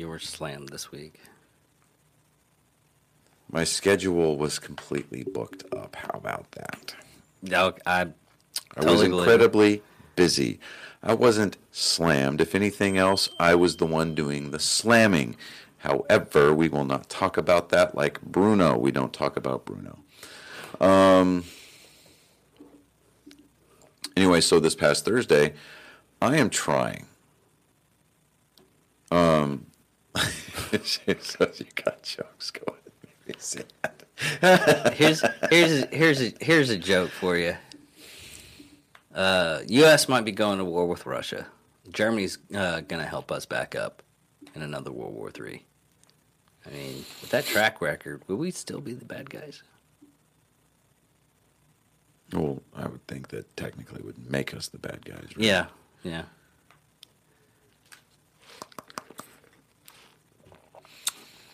[0.00, 1.20] You were slammed this week.
[3.52, 5.94] My schedule was completely booked up.
[5.94, 6.94] How about that?
[7.42, 8.06] No, I I
[8.76, 9.82] Totally was believe incredibly
[10.16, 10.58] busy.
[11.02, 12.40] I wasn't slammed.
[12.40, 15.36] If anything else, I was the one doing the slamming.
[15.76, 18.78] However, we will not talk about that like Bruno.
[18.78, 19.98] We don't talk about Bruno.
[20.80, 21.44] Um,
[24.16, 25.52] anyway, so this past Thursday,
[26.22, 27.04] I am trying.
[29.10, 29.66] Um,
[30.82, 32.78] so you got jokes going.
[34.94, 37.56] here's here's here's a, here's a joke for you.
[39.14, 40.08] Uh, U.S.
[40.08, 41.46] might be going to war with Russia.
[41.90, 44.02] Germany's uh, going to help us back up
[44.54, 45.64] in another World War Three.
[46.66, 49.62] I mean, with that track record, will we still be the bad guys?
[52.32, 55.24] Well, I would think that technically would make us the bad guys.
[55.36, 55.38] Right?
[55.38, 55.66] Yeah,
[56.02, 56.24] yeah.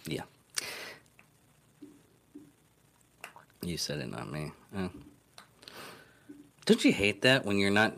[0.06, 0.22] Yeah.
[3.62, 4.52] You said it, not me.
[6.66, 7.94] Don't you hate that when you're not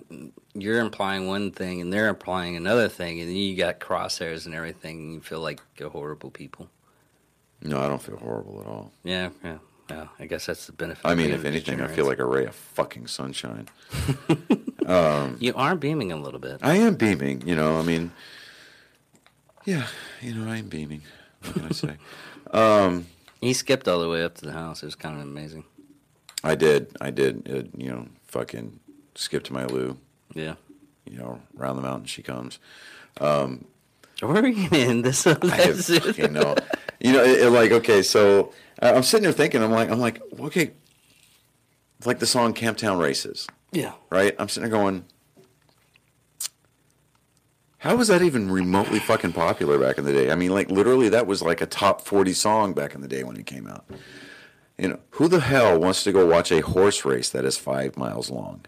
[0.55, 4.55] you're implying one thing and they're implying another thing, and then you got crosshairs and
[4.55, 6.69] everything, and you feel like you're horrible people?
[7.63, 8.93] No, I don't feel horrible at all.
[9.05, 9.59] Yeah, yeah.
[10.19, 11.05] I guess that's the benefit.
[11.07, 13.69] I mean, if anything, I feel like a ray of fucking sunshine.
[14.89, 16.61] Um, you are beaming a little bit.
[16.63, 17.79] I am beaming, you know.
[17.79, 18.11] I mean,
[19.67, 19.87] yeah,
[20.23, 21.03] you know, I am beaming.
[21.43, 21.97] What can I say?
[22.51, 23.07] Um,
[23.43, 24.83] He skipped all the way up to the house.
[24.83, 25.65] It was kind of amazing.
[26.43, 27.47] I did, I did.
[27.47, 28.81] It, you know, fucking
[29.15, 29.99] skip to my loo.
[30.35, 30.55] Yeah.
[31.05, 32.59] You know, round the mountain she comes.
[33.21, 33.39] Where
[34.23, 35.27] are we gonna end this?
[35.27, 36.55] I have fucking no.
[37.01, 40.01] You know, it, it like okay, so I- I'm sitting there thinking, I'm like, I'm
[40.01, 40.73] like, okay,
[41.99, 43.47] it's like the song Camptown Races.
[43.73, 43.93] yeah.
[44.11, 44.35] right?
[44.39, 45.05] I'm sitting there going,
[47.79, 50.31] how was that even remotely fucking popular back in the day?
[50.31, 53.23] I mean, like literally, that was like a top 40 song back in the day
[53.23, 53.87] when it came out.
[54.77, 57.97] You know, who the hell wants to go watch a horse race that is five
[57.97, 58.67] miles long?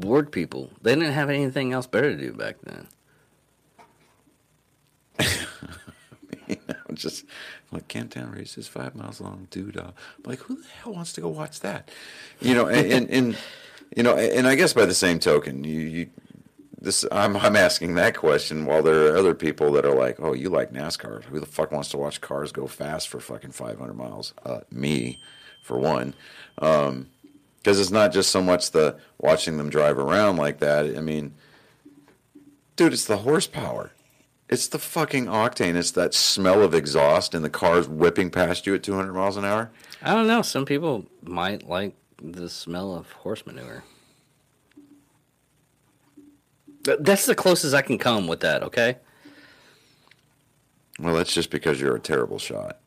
[0.00, 0.70] Bored people.
[0.80, 2.86] They didn't have anything else better to do back then.
[6.46, 7.24] you know, just
[7.70, 9.78] like Camptown race is five miles long, dude.
[10.24, 11.90] Like, who the hell wants to go watch that?
[12.40, 13.36] You know, and, and, and
[13.96, 16.10] you know, and I guess by the same token, you, you
[16.80, 20.32] this I'm I'm asking that question while there are other people that are like, oh,
[20.32, 21.24] you like NASCAR?
[21.24, 24.32] Who the fuck wants to watch cars go fast for fucking 500 miles?
[24.44, 25.18] Uh, me,
[25.62, 26.14] for one.
[26.58, 27.08] Um,
[27.58, 30.96] because it's not just so much the watching them drive around like that.
[30.96, 31.34] I mean,
[32.76, 33.90] dude, it's the horsepower.
[34.48, 35.74] It's the fucking octane.
[35.74, 39.44] It's that smell of exhaust and the cars whipping past you at 200 miles an
[39.44, 39.70] hour.
[40.00, 40.40] I don't know.
[40.40, 43.84] Some people might like the smell of horse manure.
[46.88, 48.62] Th- That's the closest I can come with that.
[48.62, 48.96] Okay.
[50.98, 52.78] Well, that's just because you're a terrible shot.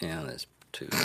[0.00, 0.88] Yeah, that's too.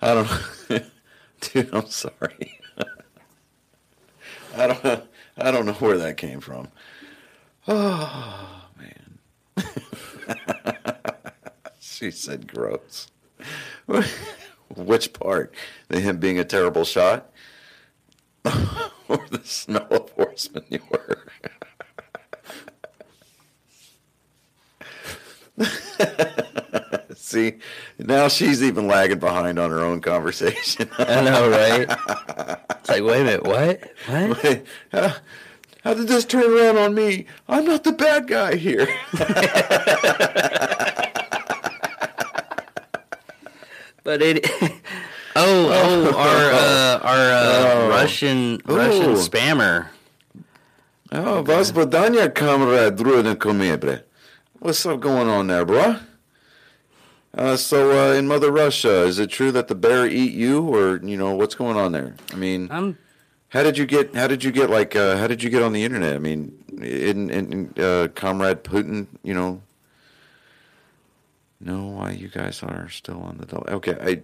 [0.00, 0.30] I don't
[0.70, 0.78] know.
[1.40, 2.60] Dude, I'm sorry.
[4.56, 5.02] I don't know.
[5.36, 6.68] I don't know where that came from.
[7.68, 9.18] Oh, man.
[11.78, 13.06] she said gross.
[14.76, 15.54] Which part?
[15.88, 17.30] The him being a terrible shot?
[18.44, 21.26] or the smell of horse manure.
[27.14, 27.58] See,
[27.98, 30.88] now she's even lagging behind on her own conversation.
[30.98, 31.86] I know, right?
[32.80, 33.80] It's like, wait a minute, what?
[34.06, 34.64] What?
[34.92, 35.14] how,
[35.84, 37.26] how did this turn around on me?
[37.48, 38.88] I'm not the bad guy here.
[44.04, 44.46] But it.
[45.34, 47.88] Oh, oh, our uh, our uh, Oh.
[47.88, 49.16] Russian Russian Ooh.
[49.16, 49.86] spammer.
[51.10, 52.96] Oh, podania, comrade
[53.38, 54.02] Komebre.
[54.58, 55.96] What's up going on there, bro?
[57.34, 61.00] Uh, so, uh, in Mother Russia, is it true that the bear eat you, or
[61.02, 62.14] you know what's going on there?
[62.30, 62.98] I mean, I'm
[63.48, 64.14] how did you get?
[64.14, 64.68] How did you get?
[64.68, 66.14] Like, uh, how did you get on the internet?
[66.14, 69.62] I mean, in, in uh, Comrade Putin, you know,
[71.62, 73.72] know why you guys are still on the delay?
[73.72, 74.22] Okay, I,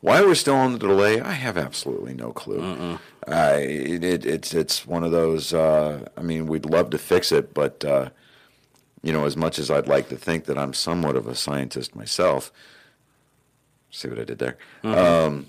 [0.00, 1.20] why we're still on the delay?
[1.20, 2.98] I have absolutely no clue.
[3.26, 5.54] I it, it, it's it's one of those.
[5.54, 8.10] Uh, I mean, we'd love to fix it, but uh,
[9.02, 11.94] you know, as much as I'd like to think that I'm somewhat of a scientist
[11.94, 12.52] myself.
[13.90, 14.56] See what I did there?
[14.82, 15.46] Um,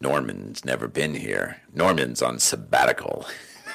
[0.00, 1.62] Norman's never been here.
[1.74, 3.26] Norman's on sabbatical.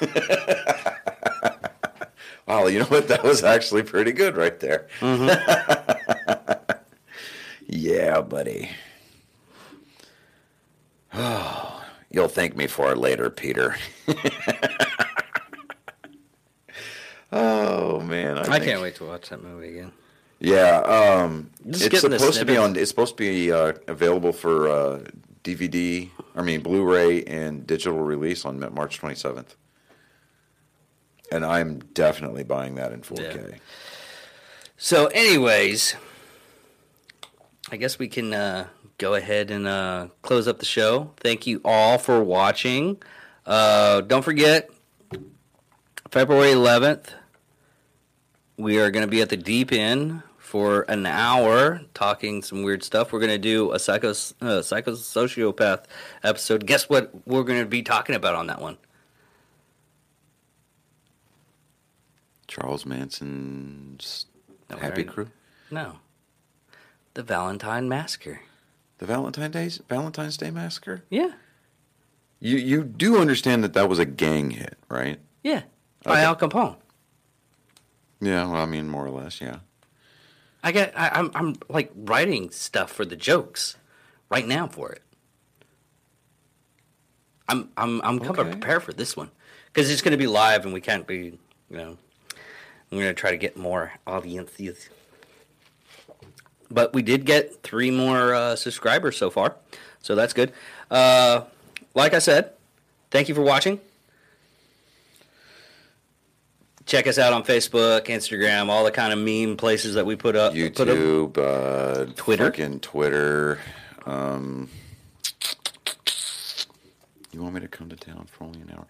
[2.46, 3.08] wow, you know what?
[3.14, 4.86] That was actually pretty good right there.
[7.66, 8.70] yeah, buddy.
[11.12, 13.76] Oh, you'll thank me for it later, Peter.
[17.32, 19.92] oh man, I think- can't wait to watch that movie again.
[20.40, 22.76] yeah, um, it's supposed to be on.
[22.76, 25.00] It's supposed to be uh, available for uh,
[25.42, 26.08] DVD.
[26.36, 29.54] I mean, Blu-ray and digital release on March 27th.
[31.34, 33.58] And I'm definitely buying that in 4K.
[34.76, 35.96] So, anyways,
[37.72, 38.68] I guess we can uh,
[38.98, 41.10] go ahead and uh, close up the show.
[41.16, 43.02] Thank you all for watching.
[43.44, 44.70] Uh, don't forget,
[46.08, 47.08] February 11th,
[48.56, 52.84] we are going to be at the Deep End for an hour talking some weird
[52.84, 53.12] stuff.
[53.12, 55.86] We're going to do a psycho, uh, psychosociopath
[56.22, 56.64] episode.
[56.64, 58.78] Guess what we're going to be talking about on that one?
[62.54, 64.26] Charles Manson's
[64.70, 65.02] No, Happy?
[65.04, 65.28] Crew.
[65.70, 65.98] No.
[67.14, 68.40] The Valentine Massacre.
[68.98, 71.02] The Valentine's Day Valentine's Day Massacre.
[71.10, 71.32] Yeah.
[72.38, 75.18] You you do understand that that was a gang hit, right?
[75.42, 75.62] Yeah.
[76.04, 76.24] By Okay.
[76.24, 76.76] Al Capone.
[78.20, 79.58] Yeah, well, I mean, more or less, yeah.
[80.62, 80.92] I get.
[80.98, 81.30] I, I'm.
[81.34, 83.76] I'm like writing stuff for the jokes
[84.30, 85.02] right now for it.
[87.48, 87.70] I'm.
[87.76, 88.00] I'm.
[88.02, 88.50] I'm coming Okay.
[88.52, 89.30] prepared for this one
[89.66, 91.38] because it's going to be live and we can't be.
[91.70, 91.98] You know,
[92.94, 94.88] I'm going to try to get more audiences.
[96.70, 99.56] But we did get three more uh, subscribers so far,
[100.00, 100.52] so that's good.
[100.92, 101.42] Uh,
[101.94, 102.52] like I said,
[103.10, 103.80] thank you for watching.
[106.86, 110.36] Check us out on Facebook, Instagram, all the kind of meme places that we put
[110.36, 110.52] up.
[110.52, 110.96] Put up.
[110.96, 112.44] YouTube, uh, Twitter?
[112.44, 113.58] fucking Twitter.
[114.06, 114.70] Um,
[117.32, 118.86] you want me to come to town for only an hour?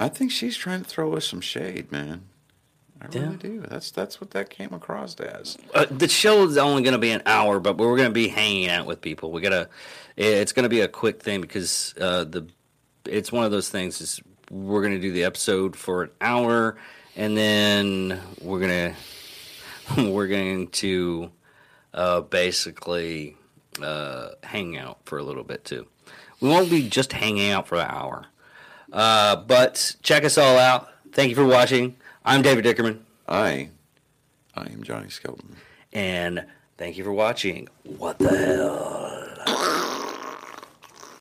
[0.00, 2.22] I think she's trying to throw us some shade, man.
[3.00, 3.22] I Yeah.
[3.22, 3.60] really do.
[3.68, 5.56] That's that's what that came across as.
[5.74, 8.28] Uh, the show is only going to be an hour, but we're going to be
[8.28, 9.30] hanging out with people.
[9.32, 9.68] We gotta.
[10.16, 12.46] It's going to be a quick thing because uh, the.
[13.04, 14.00] It's one of those things.
[14.00, 14.20] Is
[14.50, 16.76] we're going to do the episode for an hour,
[17.16, 18.94] and then we're gonna
[20.10, 21.30] we're going to
[21.94, 23.36] uh, basically
[23.80, 25.86] uh, hang out for a little bit too.
[26.40, 28.26] We won't be just hanging out for an hour.
[28.92, 30.88] Uh, but check us all out.
[31.12, 31.96] Thank you for watching.
[32.24, 33.00] I'm David Dickerman.
[33.28, 33.70] I,
[34.54, 35.56] I am Johnny Skelton.
[35.92, 36.44] And
[36.76, 37.68] thank you for watching.
[37.84, 39.74] What the hell?